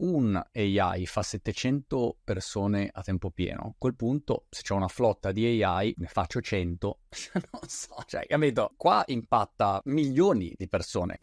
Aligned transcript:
Un 0.00 0.40
AI 0.52 1.06
fa 1.06 1.22
700 1.22 2.18
persone 2.22 2.90
a 2.92 3.02
tempo 3.02 3.30
pieno. 3.30 3.62
A 3.62 3.74
quel 3.76 3.94
punto, 3.94 4.46
se 4.50 4.62
c'è 4.62 4.74
una 4.74 4.88
flotta 4.88 5.32
di 5.32 5.62
AI, 5.62 5.94
ne 5.96 6.06
faccio 6.06 6.40
100. 6.40 6.98
non 7.52 7.62
so, 7.66 7.96
cioè, 8.06 8.26
capito? 8.26 8.72
Qua 8.76 9.02
impatta 9.06 9.80
milioni 9.84 10.52
di 10.56 10.68
persone. 10.68 11.18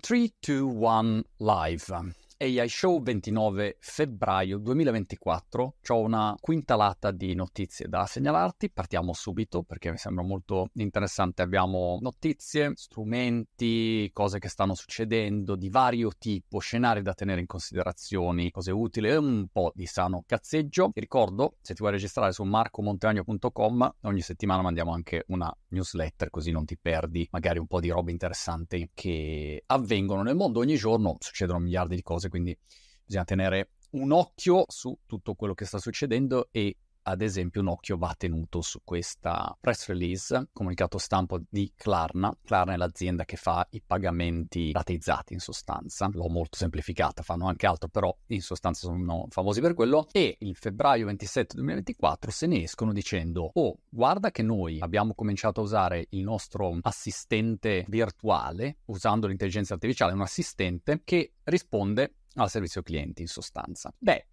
3, 0.00 0.34
2, 0.38 0.60
1, 0.60 1.22
live. 1.38 2.14
AI 2.44 2.68
Show 2.68 3.00
29 3.00 3.78
febbraio 3.80 4.58
2024. 4.58 5.76
Ho 5.88 6.00
una 6.00 6.36
quintalata 6.38 7.10
di 7.10 7.34
notizie 7.34 7.88
da 7.88 8.04
segnalarti. 8.04 8.70
Partiamo 8.70 9.14
subito 9.14 9.62
perché 9.62 9.90
mi 9.90 9.96
sembra 9.96 10.22
molto 10.22 10.68
interessante. 10.74 11.40
Abbiamo 11.40 11.98
notizie, 12.02 12.72
strumenti, 12.74 14.10
cose 14.12 14.38
che 14.38 14.48
stanno 14.48 14.74
succedendo 14.74 15.56
di 15.56 15.70
vario 15.70 16.10
tipo, 16.18 16.58
scenari 16.58 17.00
da 17.00 17.14
tenere 17.14 17.40
in 17.40 17.46
considerazione, 17.46 18.50
cose 18.50 18.72
utili 18.72 19.08
e 19.08 19.16
un 19.16 19.46
po' 19.50 19.72
di 19.74 19.86
sano 19.86 20.22
cazzeggio. 20.26 20.90
Ti 20.92 21.00
ricordo, 21.00 21.56
se 21.62 21.72
ti 21.72 21.80
vuoi 21.80 21.92
registrare 21.92 22.32
su 22.32 22.42
marcomonteagno.com, 22.42 23.94
ogni 24.02 24.20
settimana 24.20 24.60
mandiamo 24.60 24.92
anche 24.92 25.24
una 25.28 25.50
newsletter 25.68 26.30
così 26.30 26.50
non 26.52 26.64
ti 26.64 26.78
perdi 26.78 27.26
magari 27.32 27.58
un 27.58 27.66
po' 27.66 27.80
di 27.80 27.90
robe 27.90 28.12
interessanti 28.12 28.90
che 28.94 29.62
avvengono 29.66 30.22
nel 30.22 30.36
mondo 30.36 30.60
ogni 30.60 30.76
giorno. 30.76 31.16
Succedono 31.18 31.58
miliardi 31.58 31.96
di 31.96 32.02
cose 32.02 32.28
quindi 32.34 32.58
bisogna 33.04 33.24
tenere 33.24 33.68
un 33.90 34.10
occhio 34.10 34.64
su 34.66 34.98
tutto 35.06 35.34
quello 35.34 35.54
che 35.54 35.64
sta 35.64 35.78
succedendo 35.78 36.48
e 36.50 36.76
ad 37.06 37.20
esempio 37.20 37.60
un 37.60 37.68
occhio 37.68 37.96
va 37.96 38.14
tenuto 38.16 38.60
su 38.60 38.80
questa 38.82 39.56
press 39.60 39.88
release, 39.88 40.48
comunicato 40.52 40.98
stampo 40.98 41.38
di 41.48 41.70
Klarna. 41.76 42.36
Klarna 42.42 42.72
è 42.72 42.76
l'azienda 42.76 43.24
che 43.24 43.36
fa 43.36 43.66
i 43.70 43.82
pagamenti 43.86 44.72
rateizzati 44.72 45.34
in 45.34 45.38
sostanza, 45.38 46.08
l'ho 46.10 46.28
molto 46.28 46.56
semplificata, 46.56 47.22
fanno 47.22 47.46
anche 47.46 47.66
altro, 47.66 47.88
però 47.88 48.16
in 48.28 48.40
sostanza 48.40 48.86
sono 48.86 49.26
famosi 49.28 49.60
per 49.60 49.74
quello. 49.74 50.08
E 50.12 50.36
il 50.40 50.56
febbraio 50.56 51.06
27 51.06 51.54
2024 51.56 52.30
se 52.30 52.46
ne 52.46 52.62
escono 52.62 52.92
dicendo, 52.92 53.50
oh 53.52 53.78
guarda 53.88 54.30
che 54.30 54.42
noi 54.42 54.80
abbiamo 54.80 55.14
cominciato 55.14 55.60
a 55.60 55.64
usare 55.64 56.06
il 56.10 56.22
nostro 56.22 56.78
assistente 56.80 57.84
virtuale, 57.88 58.78
usando 58.86 59.26
l'intelligenza 59.26 59.74
artificiale, 59.74 60.14
un 60.14 60.22
assistente 60.22 61.02
che 61.04 61.34
risponde 61.44 62.14
al 62.34 62.50
servizio 62.50 62.82
clienti 62.82 63.22
in 63.22 63.28
sostanza. 63.28 63.92
Beh, 63.98 64.26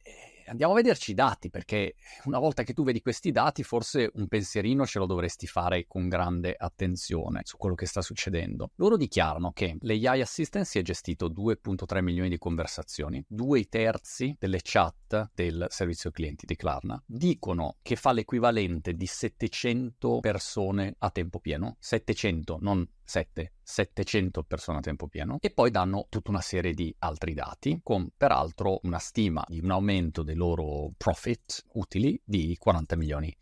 andiamo 0.51 0.73
a 0.73 0.75
vederci 0.75 1.12
i 1.12 1.16
dati 1.16 1.50
perché 1.50 1.95
una 2.25 2.39
volta 2.39 2.63
che 2.63 2.73
tu 2.73 2.84
vedi 2.84 3.01
questi 3.01 3.31
dati 3.31 3.63
forse 3.63 4.12
un 4.16 4.28
pensierino 4.28 4.85
ce 4.85 5.00
lo 5.00 5.06
dovresti 5.06 5.47
fare 5.47 5.85
con 5.88 6.07
grande 6.07 6.56
attenzione 6.57 7.41
su 7.44 7.57
quello 7.57 7.75
che 7.75 7.85
sta 7.85 8.01
succedendo. 8.01 8.72
Loro 8.75 8.97
dichiarano 8.97 9.51
che 9.51 9.78
l'AI 9.79 10.22
Assistant 10.22 10.66
si 10.66 10.78
è 10.79 10.81
gestito 10.81 11.29
2.3 11.29 12.01
milioni 12.01 12.29
di 12.29 12.38
conversazioni, 12.38 13.23
due 13.28 13.63
terzi 13.66 14.35
delle 14.38 14.59
chat 14.62 15.31
del 15.33 15.66
servizio 15.69 16.12
clienti 16.12 16.45
di 16.45 16.56
Klarna 16.56 17.01
dicono 17.06 17.78
che 17.81 17.95
fa 17.95 18.12
l'equivalente 18.12 18.94
di 18.94 19.06
700 19.06 20.19
persone 20.19 20.95
a 21.00 21.09
tempo 21.09 21.39
pieno, 21.39 21.78
700 21.79 22.57
non 22.62 22.88
7, 23.03 23.56
700 23.72 24.44
persone 24.44 24.80
a 24.80 24.82
tempo 24.82 25.08
pieno 25.08 25.38
e 25.40 25.50
poi 25.50 25.72
danno 25.72 26.08
tutta 26.09 26.30
una 26.30 26.42
serie 26.42 26.74
di 26.74 26.94
altri 27.00 27.34
dati 27.34 27.80
con 27.82 28.09
peraltro 28.16 28.82
una 28.84 29.00
stima 29.00 29.46
di 29.48 29.59
un 29.59 29.72
aumento 29.72 30.24
dei 30.24 30.36
loro 30.36 30.92
profit 30.98 31.68
utili 31.74 32.22
di 32.22 32.58
40 32.60 32.98
milioni 32.98 33.34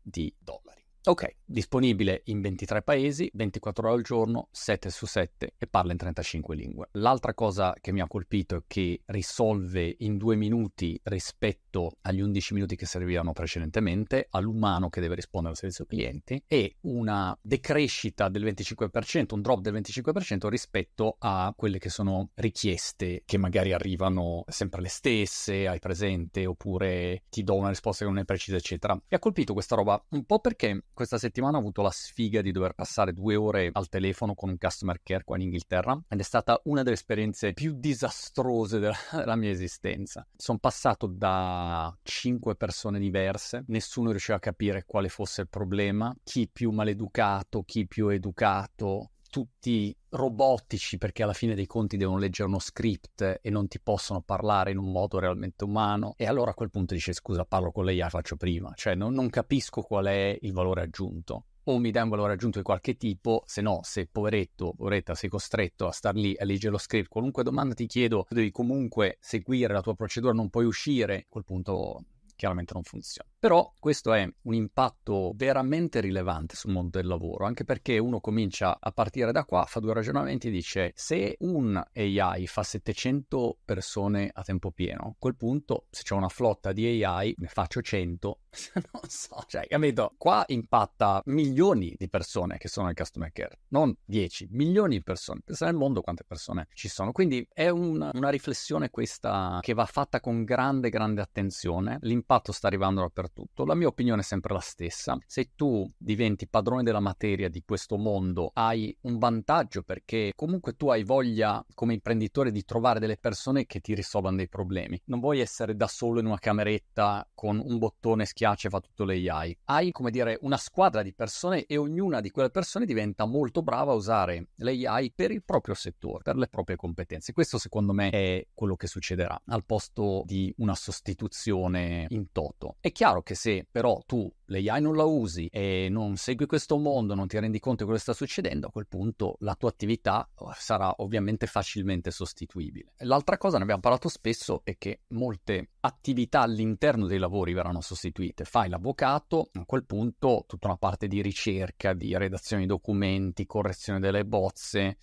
di 0.00 0.34
dollari. 0.38 0.83
Ok, 1.06 1.34
disponibile 1.44 2.22
in 2.24 2.40
23 2.40 2.80
paesi, 2.80 3.30
24 3.34 3.88
ore 3.88 3.96
al 3.98 4.02
giorno, 4.02 4.48
7 4.52 4.88
su 4.88 5.04
7 5.04 5.52
e 5.58 5.66
parla 5.66 5.92
in 5.92 5.98
35 5.98 6.56
lingue. 6.56 6.88
L'altra 6.92 7.34
cosa 7.34 7.74
che 7.78 7.92
mi 7.92 8.00
ha 8.00 8.06
colpito 8.06 8.56
è 8.56 8.62
che 8.66 9.02
risolve 9.04 9.96
in 9.98 10.16
due 10.16 10.34
minuti 10.34 10.98
rispetto 11.02 11.98
agli 12.00 12.22
11 12.22 12.54
minuti 12.54 12.74
che 12.74 12.86
servivano 12.86 13.34
precedentemente 13.34 14.28
all'umano 14.30 14.88
che 14.88 15.02
deve 15.02 15.16
rispondere 15.16 15.52
al 15.52 15.58
servizio 15.58 15.84
clienti 15.84 16.42
e 16.46 16.76
una 16.82 17.36
decrescita 17.38 18.30
del 18.30 18.44
25%, 18.44 19.34
un 19.34 19.42
drop 19.42 19.60
del 19.60 19.74
25% 19.74 20.48
rispetto 20.48 21.16
a 21.18 21.52
quelle 21.54 21.76
che 21.76 21.90
sono 21.90 22.30
richieste 22.32 23.24
che 23.26 23.36
magari 23.36 23.74
arrivano 23.74 24.44
sempre 24.48 24.80
le 24.80 24.88
stesse, 24.88 25.68
hai 25.68 25.80
presente, 25.80 26.46
oppure 26.46 27.24
ti 27.28 27.42
do 27.42 27.56
una 27.56 27.68
risposta 27.68 28.06
che 28.06 28.10
non 28.10 28.20
è 28.20 28.24
precisa, 28.24 28.56
eccetera. 28.56 28.94
Mi 28.94 29.02
ha 29.10 29.18
colpito 29.18 29.52
questa 29.52 29.76
roba 29.76 30.02
un 30.08 30.24
po' 30.24 30.38
perché 30.38 30.82
questa 30.94 31.18
settimana 31.18 31.56
ho 31.56 31.60
avuto 31.60 31.82
la 31.82 31.90
sfiga 31.90 32.40
di 32.40 32.52
dover 32.52 32.72
passare 32.74 33.12
due 33.12 33.34
ore 33.36 33.70
al 33.72 33.88
telefono 33.88 34.34
con 34.34 34.48
un 34.48 34.58
customer 34.58 35.00
care 35.02 35.24
qua 35.24 35.36
in 35.36 35.42
Inghilterra 35.42 36.00
ed 36.08 36.20
è 36.20 36.22
stata 36.22 36.60
una 36.64 36.82
delle 36.82 36.94
esperienze 36.94 37.52
più 37.52 37.74
disastrose 37.76 38.78
della, 38.78 38.96
della 39.12 39.36
mia 39.36 39.50
esistenza. 39.50 40.26
Sono 40.36 40.58
passato 40.58 41.06
da 41.06 41.94
cinque 42.02 42.54
persone 42.54 42.98
diverse, 42.98 43.64
nessuno 43.66 44.10
riusciva 44.10 44.36
a 44.36 44.40
capire 44.40 44.84
quale 44.86 45.08
fosse 45.08 45.42
il 45.42 45.48
problema, 45.48 46.14
chi 46.22 46.48
più 46.50 46.70
maleducato, 46.70 47.62
chi 47.64 47.86
più 47.86 48.08
educato, 48.08 49.10
tutti 49.34 49.92
robotici 50.10 50.96
perché 50.96 51.24
alla 51.24 51.32
fine 51.32 51.56
dei 51.56 51.66
conti 51.66 51.96
devono 51.96 52.18
leggere 52.18 52.46
uno 52.46 52.60
script 52.60 53.40
e 53.42 53.50
non 53.50 53.66
ti 53.66 53.80
possono 53.80 54.22
parlare 54.22 54.70
in 54.70 54.78
un 54.78 54.92
modo 54.92 55.18
realmente 55.18 55.64
umano. 55.64 56.14
E 56.16 56.26
allora 56.26 56.52
a 56.52 56.54
quel 56.54 56.70
punto 56.70 56.94
dici 56.94 57.12
scusa 57.12 57.44
parlo 57.44 57.72
con 57.72 57.84
lei, 57.84 58.00
faccio 58.08 58.36
prima. 58.36 58.72
Cioè 58.76 58.94
non, 58.94 59.12
non 59.12 59.30
capisco 59.30 59.82
qual 59.82 60.04
è 60.04 60.38
il 60.40 60.52
valore 60.52 60.82
aggiunto. 60.82 61.46
O 61.64 61.78
mi 61.78 61.90
dai 61.90 62.04
un 62.04 62.10
valore 62.10 62.34
aggiunto 62.34 62.58
di 62.58 62.64
qualche 62.64 62.96
tipo, 62.96 63.42
se 63.44 63.60
no, 63.60 63.80
se 63.82 64.06
poveretto, 64.06 64.72
poveretta, 64.76 65.16
sei 65.16 65.28
costretto 65.28 65.88
a 65.88 65.90
star 65.90 66.14
lì 66.14 66.36
a 66.38 66.44
leggere 66.44 66.70
lo 66.70 66.78
script, 66.78 67.08
qualunque 67.08 67.42
domanda 67.42 67.74
ti 67.74 67.86
chiedo, 67.86 68.26
devi 68.28 68.52
comunque 68.52 69.16
seguire 69.18 69.72
la 69.72 69.80
tua 69.80 69.96
procedura, 69.96 70.32
non 70.32 70.48
puoi 70.48 70.64
uscire, 70.64 71.16
a 71.16 71.26
quel 71.28 71.42
punto 71.42 72.04
chiaramente 72.36 72.72
non 72.72 72.84
funziona. 72.84 73.28
Però 73.44 73.70
questo 73.78 74.14
è 74.14 74.26
un 74.44 74.54
impatto 74.54 75.32
veramente 75.34 76.00
rilevante 76.00 76.56
sul 76.56 76.72
mondo 76.72 76.96
del 76.96 77.06
lavoro, 77.06 77.44
anche 77.44 77.64
perché 77.64 77.98
uno 77.98 78.18
comincia 78.18 78.78
a 78.80 78.90
partire 78.90 79.32
da 79.32 79.44
qua, 79.44 79.66
fa 79.66 79.80
due 79.80 79.92
ragionamenti 79.92 80.48
e 80.48 80.50
dice 80.50 80.92
se 80.94 81.36
un 81.40 81.76
AI 81.94 82.46
fa 82.46 82.62
700 82.62 83.58
persone 83.62 84.30
a 84.32 84.42
tempo 84.42 84.70
pieno, 84.70 85.08
a 85.08 85.14
quel 85.18 85.36
punto 85.36 85.88
se 85.90 86.04
c'è 86.04 86.14
una 86.14 86.30
flotta 86.30 86.72
di 86.72 87.04
AI 87.04 87.34
ne 87.36 87.48
faccio 87.48 87.82
100, 87.82 88.38
non 88.92 89.02
so, 89.08 89.44
cioè, 89.46 89.66
capito? 89.66 90.14
Qua 90.16 90.44
impatta 90.46 91.20
milioni 91.26 91.94
di 91.98 92.08
persone 92.08 92.56
che 92.56 92.68
sono 92.68 92.86
nel 92.86 92.94
customer 92.94 93.30
care, 93.30 93.58
non 93.68 93.94
10, 94.06 94.48
milioni 94.52 94.96
di 94.96 95.02
persone. 95.02 95.40
Pensa 95.44 95.66
nel 95.66 95.74
mondo 95.74 96.00
quante 96.00 96.24
persone 96.24 96.68
ci 96.72 96.88
sono. 96.88 97.12
Quindi 97.12 97.46
è 97.52 97.68
un, 97.68 98.08
una 98.10 98.28
riflessione 98.30 98.88
questa 98.88 99.58
che 99.60 99.74
va 99.74 99.84
fatta 99.84 100.20
con 100.20 100.44
grande, 100.44 100.88
grande 100.88 101.20
attenzione. 101.20 101.98
L'impatto 102.02 102.50
sta 102.50 102.68
arrivando 102.68 103.02
dappertutto 103.02 103.33
soprattutto. 103.34 103.64
La 103.64 103.74
mia 103.74 103.88
opinione 103.88 104.20
è 104.20 104.24
sempre 104.24 104.54
la 104.54 104.60
stessa. 104.60 105.18
Se 105.26 105.50
tu 105.56 105.90
diventi 105.96 106.46
padrone 106.46 106.84
della 106.84 107.00
materia 107.00 107.48
di 107.48 107.62
questo 107.66 107.96
mondo, 107.98 108.50
hai 108.54 108.96
un 109.02 109.18
vantaggio 109.18 109.82
perché 109.82 110.32
comunque 110.36 110.76
tu 110.76 110.88
hai 110.88 111.02
voglia 111.02 111.64
come 111.74 111.94
imprenditore 111.94 112.52
di 112.52 112.64
trovare 112.64 113.00
delle 113.00 113.16
persone 113.16 113.66
che 113.66 113.80
ti 113.80 113.94
risolvano 113.94 114.36
dei 114.36 114.48
problemi. 114.48 115.00
Non 115.06 115.20
vuoi 115.20 115.40
essere 115.40 115.74
da 115.74 115.88
solo 115.88 116.20
in 116.20 116.26
una 116.26 116.38
cameretta 116.38 117.28
con 117.34 117.60
un 117.62 117.78
bottone 117.78 118.24
schiaccia 118.24 118.68
e 118.68 118.70
fa 118.70 118.80
tutto 118.80 119.04
l'AI. 119.04 119.58
Hai, 119.64 119.90
come 119.90 120.10
dire, 120.10 120.38
una 120.42 120.56
squadra 120.56 121.02
di 121.02 121.12
persone 121.12 121.64
e 121.64 121.76
ognuna 121.76 122.20
di 122.20 122.30
quelle 122.30 122.50
persone 122.50 122.86
diventa 122.86 123.24
molto 123.24 123.62
brava 123.62 123.92
a 123.92 123.96
usare 123.96 124.50
l'AI 124.56 125.12
per 125.12 125.32
il 125.32 125.42
proprio 125.42 125.74
settore, 125.74 126.22
per 126.22 126.36
le 126.36 126.46
proprie 126.46 126.76
competenze. 126.76 127.32
Questo 127.32 127.58
secondo 127.58 127.92
me 127.92 128.10
è 128.10 128.46
quello 128.54 128.76
che 128.76 128.86
succederà 128.86 129.40
al 129.46 129.64
posto 129.64 130.22
di 130.24 130.52
una 130.58 130.74
sostituzione 130.74 132.06
in 132.10 132.30
toto. 132.30 132.76
È 132.80 132.92
chiaro 132.92 133.22
che 133.24 133.34
se 133.34 133.66
però 133.68 134.00
tu 134.06 134.32
l'AI 134.46 134.80
non 134.80 134.94
la 134.94 135.02
usi 135.02 135.48
e 135.50 135.88
non 135.90 136.16
segui 136.16 136.46
questo 136.46 136.76
mondo, 136.78 137.14
non 137.14 137.26
ti 137.26 137.38
rendi 137.40 137.58
conto 137.58 137.78
di 137.78 137.84
quello 137.84 137.96
che 137.96 138.04
sta 138.04 138.12
succedendo, 138.12 138.68
a 138.68 138.70
quel 138.70 138.86
punto 138.86 139.36
la 139.40 139.56
tua 139.56 139.70
attività 139.70 140.28
oh, 140.36 140.52
sarà 140.56 140.94
ovviamente 140.98 141.46
facilmente 141.46 142.12
sostituibile. 142.12 142.92
L'altra 142.98 143.36
cosa, 143.36 143.56
ne 143.56 143.64
abbiamo 143.64 143.80
parlato 143.80 144.08
spesso, 144.08 144.60
è 144.62 144.76
che 144.78 145.00
molte 145.08 145.70
attività 145.80 146.42
all'interno 146.42 147.06
dei 147.06 147.18
lavori 147.18 147.52
verranno 147.52 147.80
sostituite. 147.80 148.44
Fai 148.44 148.68
l'avvocato, 148.68 149.50
a 149.54 149.64
quel 149.64 149.84
punto 149.84 150.44
tutta 150.46 150.68
una 150.68 150.76
parte 150.76 151.08
di 151.08 151.20
ricerca, 151.20 151.94
di 151.94 152.16
redazione 152.16 152.62
di 152.62 152.68
documenti, 152.68 153.46
correzione 153.46 153.98
delle 153.98 154.24
bozze, 154.24 154.98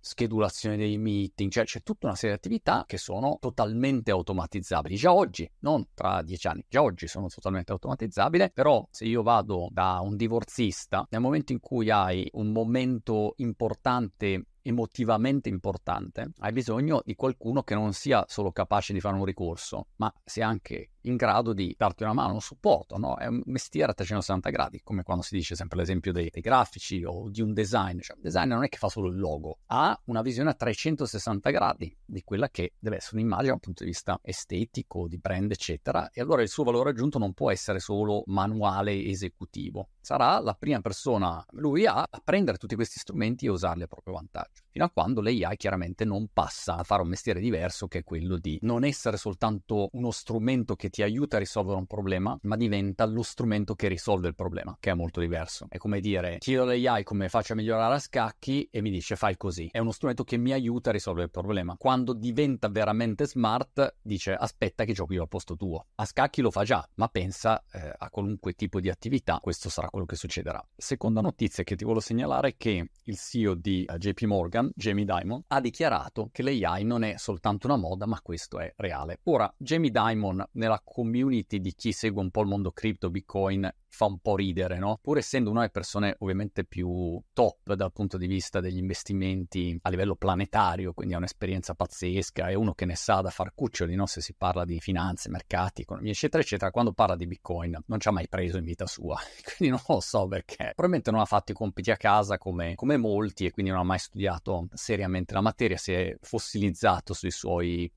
schedulazione 0.00 0.76
dei 0.76 0.98
meeting, 0.98 1.50
cioè 1.50 1.64
c'è 1.64 1.82
tutta 1.82 2.06
una 2.06 2.16
serie 2.16 2.36
di 2.36 2.40
attività 2.40 2.84
che 2.86 2.98
sono 2.98 3.38
totalmente 3.40 4.10
automatizzabili. 4.10 4.96
Già 4.96 5.12
oggi, 5.12 5.50
non 5.60 5.86
tra 5.94 6.22
dieci 6.22 6.46
anni, 6.46 6.64
già 6.68 6.82
oggi 6.82 7.06
sono 7.06 7.28
totalmente 7.28 7.72
automatizzabili, 7.72 8.50
però 8.52 8.86
se 8.90 9.04
io 9.04 9.22
vado 9.22 9.68
da 9.70 10.00
un 10.02 10.16
divorzista, 10.16 11.06
nel 11.10 11.20
momento 11.20 11.52
in 11.52 11.60
cui 11.60 11.90
hai 11.90 12.28
un 12.32 12.52
momento 12.52 13.34
importante 13.36 14.44
emotivamente 14.68 15.48
importante, 15.48 16.32
hai 16.40 16.52
bisogno 16.52 17.00
di 17.02 17.14
qualcuno 17.14 17.62
che 17.62 17.74
non 17.74 17.94
sia 17.94 18.24
solo 18.28 18.52
capace 18.52 18.92
di 18.92 19.00
fare 19.00 19.16
un 19.16 19.24
ricorso, 19.24 19.86
ma 19.96 20.12
sia 20.24 20.46
anche 20.46 20.90
in 21.02 21.16
grado 21.16 21.52
di 21.52 21.74
darti 21.76 22.02
una 22.02 22.12
mano, 22.12 22.34
un 22.34 22.40
supporto, 22.40 22.98
no? 22.98 23.16
È 23.16 23.26
un 23.26 23.42
mestiere 23.46 23.92
a 23.92 23.94
360 23.94 24.50
gradi, 24.50 24.80
come 24.82 25.02
quando 25.02 25.22
si 25.22 25.36
dice 25.36 25.54
sempre 25.54 25.78
l'esempio 25.78 26.12
dei, 26.12 26.28
dei 26.30 26.42
grafici 26.42 27.02
o 27.04 27.28
di 27.28 27.40
un 27.40 27.52
design. 27.52 28.00
Cioè, 28.00 28.16
un 28.16 28.22
designer 28.22 28.54
non 28.54 28.64
è 28.64 28.68
che 28.68 28.78
fa 28.78 28.88
solo 28.88 29.08
il 29.08 29.18
logo, 29.18 29.60
ha 29.66 29.98
una 30.06 30.22
visione 30.22 30.50
a 30.50 30.54
360 30.54 31.50
gradi 31.50 31.96
di 32.04 32.22
quella 32.22 32.48
che 32.48 32.74
deve 32.78 32.96
essere 32.96 33.16
un'immagine 33.16 33.50
dal 33.50 33.60
punto 33.60 33.84
di 33.84 33.90
vista 33.90 34.18
estetico, 34.22 35.08
di 35.08 35.18
brand, 35.18 35.50
eccetera. 35.50 36.10
E 36.10 36.20
allora 36.20 36.42
il 36.42 36.48
suo 36.48 36.64
valore 36.64 36.90
aggiunto 36.90 37.18
non 37.18 37.32
può 37.32 37.50
essere 37.50 37.78
solo 37.78 38.22
manuale 38.26 39.04
esecutivo. 39.04 39.90
Sarà 40.00 40.40
la 40.40 40.54
prima 40.54 40.80
persona, 40.80 41.44
lui 41.50 41.86
a 41.86 42.08
prendere 42.24 42.56
tutti 42.56 42.74
questi 42.74 42.98
strumenti 42.98 43.46
e 43.46 43.50
usarli 43.50 43.82
a 43.82 43.86
proprio 43.86 44.14
vantaggio. 44.14 44.62
Fino 44.70 44.84
a 44.84 44.90
quando 44.90 45.20
l'AI 45.20 45.56
chiaramente 45.56 46.04
non 46.04 46.28
passa 46.32 46.76
a 46.76 46.82
fare 46.82 47.02
un 47.02 47.08
mestiere 47.08 47.40
diverso 47.40 47.88
che 47.88 47.98
è 47.98 48.04
quello 48.04 48.38
di 48.38 48.58
non 48.62 48.84
essere 48.84 49.16
soltanto 49.16 49.88
uno 49.92 50.10
strumento 50.10 50.76
che 50.76 50.87
ti 50.90 50.98
ti 50.98 51.04
aiuta 51.04 51.36
a 51.36 51.38
risolvere 51.38 51.78
un 51.78 51.86
problema, 51.86 52.36
ma 52.42 52.56
diventa 52.56 53.04
lo 53.04 53.22
strumento 53.22 53.76
che 53.76 53.86
risolve 53.86 54.26
il 54.26 54.34
problema, 54.34 54.76
che 54.80 54.90
è 54.90 54.94
molto 54.94 55.20
diverso. 55.20 55.66
È 55.68 55.76
come 55.76 56.00
dire, 56.00 56.38
chiedo 56.38 56.64
all'AI 56.64 57.04
come 57.04 57.28
faccio 57.28 57.52
a 57.52 57.56
migliorare 57.56 57.94
a 57.94 57.98
scacchi 58.00 58.68
e 58.68 58.80
mi 58.80 58.90
dice 58.90 59.14
fai 59.14 59.36
così. 59.36 59.68
È 59.70 59.78
uno 59.78 59.92
strumento 59.92 60.24
che 60.24 60.36
mi 60.36 60.50
aiuta 60.50 60.90
a 60.90 60.92
risolvere 60.92 61.26
il 61.26 61.30
problema. 61.30 61.76
Quando 61.78 62.14
diventa 62.14 62.68
veramente 62.68 63.26
smart, 63.26 63.94
dice 64.02 64.34
aspetta 64.34 64.82
che 64.82 64.92
giochi 64.92 65.14
io 65.14 65.22
al 65.22 65.28
posto 65.28 65.54
tuo. 65.54 65.86
A 65.94 66.04
scacchi 66.04 66.40
lo 66.40 66.50
fa 66.50 66.64
già, 66.64 66.84
ma 66.94 67.06
pensa 67.06 67.62
eh, 67.70 67.94
a 67.96 68.10
qualunque 68.10 68.54
tipo 68.54 68.80
di 68.80 68.90
attività, 68.90 69.38
questo 69.40 69.68
sarà 69.68 69.88
quello 69.90 70.06
che 70.06 70.16
succederà. 70.16 70.60
Seconda 70.76 71.20
notizia 71.20 71.62
che 71.62 71.76
ti 71.76 71.84
voglio 71.84 72.00
segnalare 72.00 72.48
è 72.48 72.56
che 72.56 72.90
il 73.04 73.16
CEO 73.16 73.54
di 73.54 73.84
eh, 73.84 73.98
JP 73.98 74.22
Morgan, 74.22 74.72
Jamie 74.74 75.04
Dimon, 75.04 75.44
ha 75.46 75.60
dichiarato 75.60 76.28
che 76.32 76.42
l'AI 76.42 76.82
non 76.82 77.04
è 77.04 77.14
soltanto 77.18 77.68
una 77.68 77.76
moda, 77.76 78.04
ma 78.04 78.20
questo 78.20 78.58
è 78.58 78.72
reale. 78.78 79.20
Ora, 79.26 79.48
Jamie 79.56 79.92
Dimon 79.92 80.44
nella 80.54 80.77
community 80.84 81.60
di 81.60 81.74
chi 81.74 81.92
segue 81.92 82.20
un 82.20 82.30
po' 82.30 82.42
il 82.42 82.48
mondo 82.48 82.72
cripto, 82.72 83.10
bitcoin, 83.10 83.70
fa 83.88 84.04
un 84.04 84.18
po' 84.18 84.36
ridere, 84.36 84.78
no? 84.78 84.98
Pur 85.02 85.18
essendo 85.18 85.50
una 85.50 85.60
delle 85.60 85.72
persone 85.72 86.14
ovviamente 86.20 86.64
più 86.64 87.20
top 87.32 87.74
dal 87.74 87.92
punto 87.92 88.16
di 88.16 88.26
vista 88.26 88.60
degli 88.60 88.76
investimenti 88.76 89.76
a 89.82 89.90
livello 89.90 90.14
planetario, 90.14 90.92
quindi 90.92 91.14
ha 91.14 91.18
un'esperienza 91.18 91.74
pazzesca, 91.74 92.48
è 92.48 92.54
uno 92.54 92.74
che 92.74 92.84
ne 92.84 92.94
sa 92.94 93.20
da 93.20 93.30
far 93.30 93.54
cuccioli, 93.54 93.94
no? 93.94 94.06
Se 94.06 94.20
si 94.20 94.34
parla 94.34 94.64
di 94.64 94.78
finanze, 94.78 95.30
mercati, 95.30 95.82
economia, 95.82 96.12
eccetera, 96.12 96.42
eccetera, 96.42 96.70
quando 96.70 96.92
parla 96.92 97.16
di 97.16 97.26
bitcoin 97.26 97.76
non 97.86 97.98
ci 97.98 98.08
ha 98.08 98.12
mai 98.12 98.28
preso 98.28 98.58
in 98.58 98.64
vita 98.64 98.86
sua, 98.86 99.18
quindi 99.56 99.74
non 99.74 99.82
lo 99.86 100.00
so 100.00 100.26
perché. 100.28 100.72
Probabilmente 100.74 101.10
non 101.10 101.20
ha 101.20 101.24
fatto 101.26 101.52
i 101.52 101.54
compiti 101.54 101.90
a 101.90 101.96
casa 101.96 102.38
come, 102.38 102.74
come 102.74 102.96
molti 102.96 103.46
e 103.46 103.50
quindi 103.50 103.72
non 103.72 103.80
ha 103.80 103.84
mai 103.84 103.98
studiato 103.98 104.68
seriamente 104.74 105.34
la 105.34 105.40
materia, 105.40 105.76
si 105.76 105.92
è 105.92 106.16
fossilizzato 106.20 107.14
sui 107.14 107.30
suoi 107.30 107.90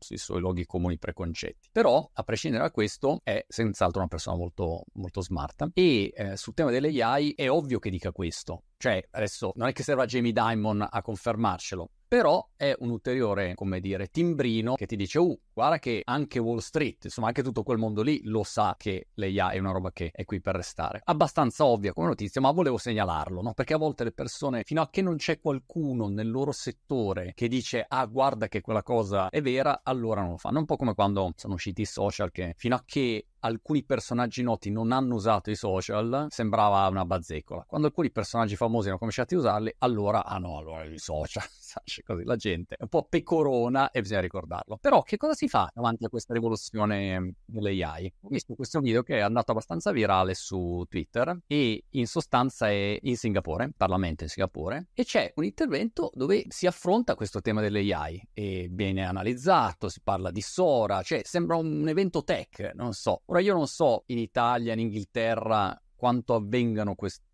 sui 0.00 0.18
suoi 0.18 0.40
luoghi 0.40 0.64
comuni 0.64 0.98
preconcetti. 0.98 1.68
Però, 1.72 2.08
a 2.12 2.22
prescindere 2.22 2.62
da 2.62 2.70
questo, 2.70 3.20
è 3.22 3.44
senz'altro 3.48 4.00
una 4.00 4.08
persona 4.08 4.36
molto, 4.36 4.84
molto 4.94 5.20
smart 5.20 5.70
e 5.74 6.12
eh, 6.14 6.36
sul 6.36 6.54
tema 6.54 6.70
delle 6.70 6.88
AI 7.02 7.32
è 7.34 7.50
ovvio 7.50 7.78
che 7.78 7.90
dica 7.90 8.12
questo. 8.12 8.64
Cioè, 8.76 9.08
adesso 9.10 9.52
non 9.56 9.68
è 9.68 9.72
che 9.72 9.82
serva 9.82 10.06
Jamie 10.06 10.32
Dimon 10.32 10.86
a 10.88 11.02
confermarcelo, 11.02 11.90
però 12.08 12.48
è 12.56 12.74
un 12.78 12.88
ulteriore, 12.88 13.54
come 13.54 13.80
dire, 13.80 14.08
timbrino 14.08 14.74
che 14.74 14.86
ti 14.86 14.96
dice, 14.96 15.18
uh, 15.18 15.38
guarda 15.52 15.78
che 15.78 16.00
anche 16.04 16.38
Wall 16.38 16.58
Street, 16.58 17.04
insomma 17.04 17.26
anche 17.28 17.42
tutto 17.42 17.62
quel 17.62 17.76
mondo 17.76 18.00
lì 18.00 18.22
lo 18.24 18.42
sa 18.44 18.74
che 18.78 19.08
l'AI 19.14 19.56
è 19.56 19.58
una 19.58 19.72
roba 19.72 19.92
che 19.92 20.10
è 20.10 20.24
qui 20.24 20.40
per 20.40 20.54
restare. 20.54 21.02
Abbastanza 21.04 21.66
ovvia 21.66 21.92
come 21.92 22.08
notizia, 22.08 22.40
ma 22.40 22.50
volevo 22.50 22.78
segnalarlo, 22.78 23.42
no? 23.42 23.52
Perché 23.52 23.74
a 23.74 23.78
volte 23.78 24.04
le 24.04 24.12
persone, 24.12 24.62
fino 24.64 24.80
a 24.80 24.88
che 24.88 25.02
non 25.02 25.16
c'è 25.16 25.38
qualcuno 25.38 26.08
nel 26.08 26.30
loro 26.30 26.50
settore 26.52 27.32
che 27.34 27.46
dice, 27.46 27.84
ah, 27.86 28.06
guarda 28.06 28.48
che 28.48 28.62
quella 28.62 28.82
cosa 28.82 29.28
è 29.28 29.42
vera, 29.42 29.82
allora 29.82 30.22
non 30.22 30.30
lo 30.30 30.36
fanno. 30.38 30.60
Un 30.60 30.64
po' 30.64 30.76
come 30.76 30.94
quando 30.94 31.32
sono 31.36 31.54
usciti 31.54 31.82
i 31.82 31.86
social 31.86 32.30
che 32.30 32.54
fino 32.56 32.74
a 32.74 32.82
che 32.86 33.26
alcuni 33.40 33.84
personaggi 33.84 34.42
noti 34.42 34.70
non 34.70 34.92
hanno 34.92 35.14
usato 35.14 35.50
i 35.50 35.56
social, 35.56 36.26
sembrava 36.30 36.86
una 36.88 37.04
bazzecola. 37.04 37.64
Quando 37.66 37.88
alcuni 37.88 38.10
personaggi 38.10 38.56
famosi 38.56 38.88
hanno 38.88 38.98
cominciato 38.98 39.34
a 39.34 39.38
usarli, 39.38 39.74
allora, 39.78 40.24
ah 40.24 40.38
no, 40.38 40.58
allora 40.58 40.84
i 40.84 40.98
social, 40.98 41.44
così 42.04 42.24
la 42.24 42.36
gente 42.36 42.74
è 42.76 42.82
un 42.82 42.88
po' 42.88 43.04
pecorona 43.04 43.90
e 43.90 44.00
bisogna 44.00 44.20
ricordarlo. 44.20 44.78
Però 44.80 45.02
che 45.02 45.16
cosa 45.16 45.34
si 45.34 45.48
fa 45.48 45.70
davanti 45.74 46.04
a 46.04 46.08
questa 46.08 46.32
rivoluzione 46.34 47.34
dell'AI? 47.44 48.12
Ho 48.22 48.28
visto 48.28 48.54
questo 48.54 48.80
video 48.80 49.02
che 49.02 49.16
è 49.16 49.20
andato 49.20 49.52
abbastanza 49.52 49.92
virale 49.92 50.34
su 50.34 50.84
Twitter 50.88 51.40
e 51.46 51.84
in 51.90 52.06
sostanza 52.06 52.68
è 52.68 52.98
in 53.02 53.16
Singapore, 53.16 53.70
Parlamento 53.76 54.24
in 54.24 54.30
Singapore, 54.30 54.88
e 54.94 55.04
c'è 55.04 55.32
un 55.36 55.44
intervento 55.44 56.10
dove 56.14 56.44
si 56.48 56.66
affronta 56.66 57.14
questo 57.14 57.40
tema 57.40 57.60
dell'AI 57.60 58.28
e 58.32 58.68
viene 58.70 59.04
analizzato, 59.04 59.88
si 59.88 60.00
parla 60.02 60.30
di 60.30 60.40
Sora, 60.40 61.02
cioè 61.02 61.22
sembra 61.24 61.56
un 61.56 61.88
evento 61.88 62.24
tech, 62.24 62.72
non 62.74 62.92
so. 62.92 63.22
Ora 63.30 63.40
io 63.40 63.54
non 63.54 63.66
so 63.66 64.04
in 64.06 64.18
Italia, 64.18 64.72
in 64.72 64.80
Inghilterra, 64.80 65.78
quanto 65.94 66.34
avvengano 66.34 66.94
questi 66.94 67.26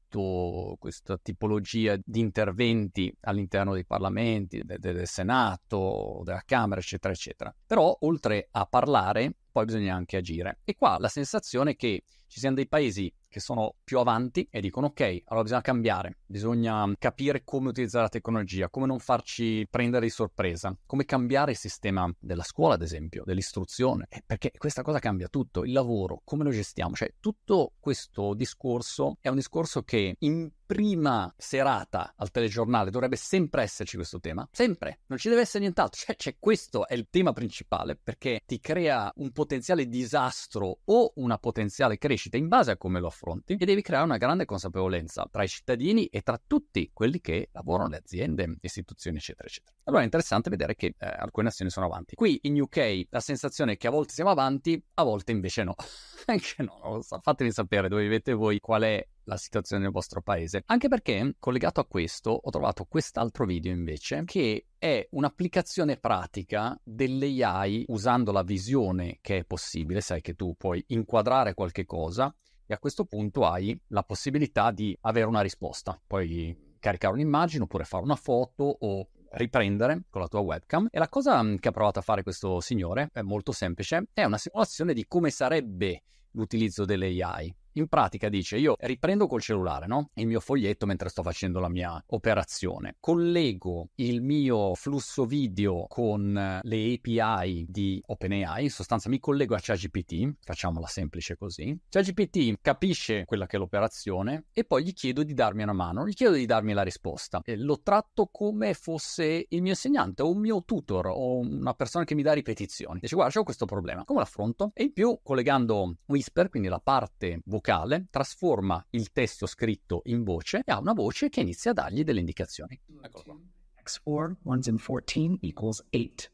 questa 0.78 1.18
tipologia 1.20 1.96
di 2.04 2.20
interventi 2.20 3.12
all'interno 3.22 3.74
dei 3.74 3.84
parlamenti, 3.84 4.62
del, 4.62 4.78
del 4.78 5.08
Senato, 5.08 6.20
della 6.22 6.42
Camera, 6.44 6.80
eccetera, 6.80 7.12
eccetera. 7.12 7.52
Però 7.66 7.96
oltre 8.02 8.46
a 8.52 8.64
parlare, 8.64 9.38
poi 9.54 9.66
bisogna 9.66 9.94
anche 9.94 10.16
agire. 10.16 10.58
E 10.64 10.74
qua 10.74 10.96
la 10.98 11.06
sensazione 11.06 11.70
è 11.70 11.76
che 11.76 12.02
ci 12.26 12.40
siano 12.40 12.56
dei 12.56 12.66
paesi 12.66 13.12
che 13.28 13.38
sono 13.38 13.76
più 13.84 14.00
avanti 14.00 14.48
e 14.50 14.60
dicono 14.60 14.88
ok, 14.88 15.22
allora 15.26 15.44
bisogna 15.44 15.60
cambiare, 15.60 16.18
bisogna 16.26 16.92
capire 16.98 17.44
come 17.44 17.68
utilizzare 17.68 18.04
la 18.04 18.08
tecnologia, 18.08 18.68
come 18.68 18.86
non 18.86 18.98
farci 18.98 19.64
prendere 19.70 20.06
di 20.06 20.10
sorpresa, 20.10 20.76
come 20.86 21.04
cambiare 21.04 21.52
il 21.52 21.56
sistema 21.56 22.12
della 22.18 22.42
scuola, 22.42 22.74
ad 22.74 22.82
esempio, 22.82 23.22
dell'istruzione, 23.24 24.06
eh, 24.08 24.24
perché 24.26 24.50
questa 24.58 24.82
cosa 24.82 24.98
cambia 24.98 25.28
tutto, 25.28 25.62
il 25.62 25.70
lavoro, 25.70 26.22
come 26.24 26.42
lo 26.42 26.50
gestiamo, 26.50 26.96
cioè 26.96 27.14
tutto 27.20 27.74
questo 27.78 28.34
discorso 28.34 29.18
è 29.20 29.28
un 29.28 29.36
discorso 29.36 29.82
che 29.82 30.16
in 30.18 30.50
prima 30.66 31.32
serata 31.36 32.14
al 32.16 32.30
telegiornale 32.30 32.90
dovrebbe 32.90 33.16
sempre 33.16 33.62
esserci 33.62 33.96
questo 33.96 34.20
tema, 34.20 34.48
sempre, 34.52 35.00
non 35.06 35.18
ci 35.18 35.28
deve 35.28 35.42
essere 35.42 35.60
nient'altro, 35.60 36.00
cioè, 36.04 36.16
cioè 36.16 36.36
questo 36.38 36.86
è 36.86 36.94
il 36.94 37.08
tema 37.10 37.32
principale 37.32 37.96
perché 37.96 38.42
ti 38.46 38.60
crea 38.60 39.12
un 39.16 39.30
potenziale 39.32 39.88
disastro 39.88 40.80
o 40.84 41.12
una 41.16 41.38
potenziale 41.38 41.98
crescita 41.98 42.36
in 42.36 42.48
base 42.48 42.72
a 42.72 42.76
come 42.76 43.00
lo 43.00 43.08
affronti 43.08 43.54
e 43.54 43.64
devi 43.64 43.82
creare 43.82 44.04
una 44.04 44.16
grande 44.16 44.44
consapevolezza 44.44 45.28
tra 45.30 45.42
i 45.42 45.48
cittadini 45.48 46.06
e 46.06 46.22
tra 46.22 46.40
tutti 46.44 46.90
quelli 46.92 47.20
che 47.20 47.48
lavorano, 47.52 47.90
le 47.90 47.98
aziende, 47.98 48.56
istituzioni, 48.60 49.18
eccetera, 49.18 49.48
eccetera. 49.48 49.76
Allora 49.84 50.02
è 50.02 50.04
interessante 50.04 50.50
vedere 50.50 50.74
che 50.74 50.94
eh, 50.98 51.06
alcune 51.06 51.46
nazioni 51.46 51.70
sono 51.70 51.86
avanti. 51.86 52.14
Qui 52.14 52.40
in 52.42 52.60
UK 52.60 53.06
la 53.10 53.20
sensazione 53.20 53.72
è 53.72 53.76
che 53.76 53.86
a 53.86 53.90
volte 53.90 54.14
siamo 54.14 54.30
avanti, 54.30 54.82
a 54.94 55.02
volte 55.02 55.32
invece 55.32 55.62
no. 55.64 55.74
Anche 56.26 56.62
no. 56.62 57.02
Fatemi 57.02 57.52
sapere 57.52 57.88
dove 57.88 58.02
vivete 58.02 58.32
voi 58.32 58.60
qual 58.60 58.82
è 58.82 59.06
la 59.24 59.36
situazione 59.36 59.82
nel 59.82 59.92
vostro 59.92 60.22
paese. 60.22 60.62
Anche 60.66 60.88
perché, 60.88 61.36
collegato 61.38 61.80
a 61.80 61.86
questo, 61.86 62.30
ho 62.30 62.50
trovato 62.50 62.84
quest'altro 62.84 63.44
video 63.44 63.72
invece 63.72 64.22
che 64.24 64.66
è 64.78 65.06
un'applicazione 65.10 65.96
pratica 65.96 66.78
dell'AI 66.82 67.84
usando 67.88 68.32
la 68.32 68.42
visione 68.42 69.18
che 69.20 69.38
è 69.38 69.44
possibile, 69.44 70.00
sai 70.00 70.20
che 70.20 70.34
tu 70.34 70.54
puoi 70.56 70.82
inquadrare 70.88 71.54
qualche 71.54 71.84
cosa 71.84 72.34
e 72.66 72.72
a 72.72 72.78
questo 72.78 73.04
punto 73.04 73.46
hai 73.46 73.78
la 73.88 74.02
possibilità 74.02 74.70
di 74.70 74.96
avere 75.02 75.26
una 75.26 75.40
risposta. 75.40 76.00
Puoi 76.06 76.76
caricare 76.78 77.14
un'immagine 77.14 77.64
oppure 77.64 77.84
fare 77.84 78.04
una 78.04 78.16
foto 78.16 78.64
o 78.64 79.08
riprendere 79.34 80.04
con 80.10 80.20
la 80.20 80.28
tua 80.28 80.40
webcam. 80.40 80.88
E 80.90 80.98
la 80.98 81.08
cosa 81.08 81.42
che 81.58 81.68
ha 81.68 81.72
provato 81.72 81.98
a 81.98 82.02
fare 82.02 82.22
questo 82.22 82.60
signore 82.60 83.10
è 83.12 83.22
molto 83.22 83.52
semplice, 83.52 84.08
è 84.12 84.24
una 84.24 84.38
simulazione 84.38 84.94
di 84.94 85.06
come 85.06 85.30
sarebbe 85.30 86.02
l'utilizzo 86.32 86.84
delle 86.84 87.06
AI. 87.22 87.54
In 87.76 87.88
pratica 87.88 88.28
dice 88.28 88.56
io 88.56 88.76
riprendo 88.78 89.26
col 89.26 89.40
cellulare 89.40 89.88
no? 89.88 90.10
il 90.14 90.28
mio 90.28 90.38
foglietto 90.38 90.86
mentre 90.86 91.08
sto 91.08 91.24
facendo 91.24 91.58
la 91.58 91.68
mia 91.68 92.00
operazione, 92.06 92.94
collego 93.00 93.88
il 93.96 94.22
mio 94.22 94.76
flusso 94.76 95.24
video 95.24 95.86
con 95.88 96.60
le 96.62 96.94
API 96.94 97.66
di 97.68 98.00
OpenAI, 98.06 98.62
in 98.62 98.70
sostanza 98.70 99.08
mi 99.08 99.18
collego 99.18 99.56
a 99.56 99.58
ChatGPT, 99.60 100.36
facciamola 100.44 100.86
semplice 100.86 101.36
così. 101.36 101.76
ChatGPT 101.88 102.58
capisce 102.62 103.24
quella 103.24 103.46
che 103.46 103.56
è 103.56 103.58
l'operazione 103.58 104.44
e 104.52 104.62
poi 104.62 104.84
gli 104.84 104.92
chiedo 104.92 105.24
di 105.24 105.34
darmi 105.34 105.64
una 105.64 105.72
mano, 105.72 106.06
gli 106.06 106.14
chiedo 106.14 106.34
di 106.34 106.46
darmi 106.46 106.74
la 106.74 106.82
risposta. 106.82 107.40
E 107.44 107.56
lo 107.56 107.80
tratto 107.82 108.28
come 108.30 108.74
fosse 108.74 109.46
il 109.48 109.62
mio 109.62 109.72
insegnante 109.72 110.22
o 110.22 110.30
un 110.30 110.38
mio 110.38 110.62
tutor 110.64 111.08
o 111.08 111.38
una 111.38 111.74
persona 111.74 112.04
che 112.04 112.14
mi 112.14 112.22
dà 112.22 112.34
ripetizioni. 112.34 113.00
Dice 113.00 113.16
guarda, 113.16 113.40
ho 113.40 113.42
questo 113.42 113.66
problema, 113.66 114.04
come 114.04 114.20
l'affronto? 114.20 114.70
E 114.74 114.84
in 114.84 114.92
più 114.92 115.18
collegando 115.24 115.96
Whisper, 116.06 116.50
quindi 116.50 116.68
la 116.68 116.78
parte 116.78 117.40
vocale 117.46 117.62
vocale, 117.64 118.08
trasforma 118.10 118.84
il 118.90 119.10
testo 119.10 119.46
scritto 119.46 120.02
in 120.04 120.22
voce 120.22 120.62
e 120.66 120.70
ha 120.70 120.78
una 120.78 120.92
voce 120.92 121.30
che 121.30 121.40
inizia 121.40 121.70
a 121.70 121.74
dargli 121.74 122.04
delle 122.04 122.20
indicazioni. 122.20 122.78
Eccolo 123.02 123.24
qua. 123.24 123.38
X4, 123.82 124.34
ones 124.44 124.66
in 124.66 124.78
14 124.78 125.38
equals 125.40 125.82
8. 125.90 126.30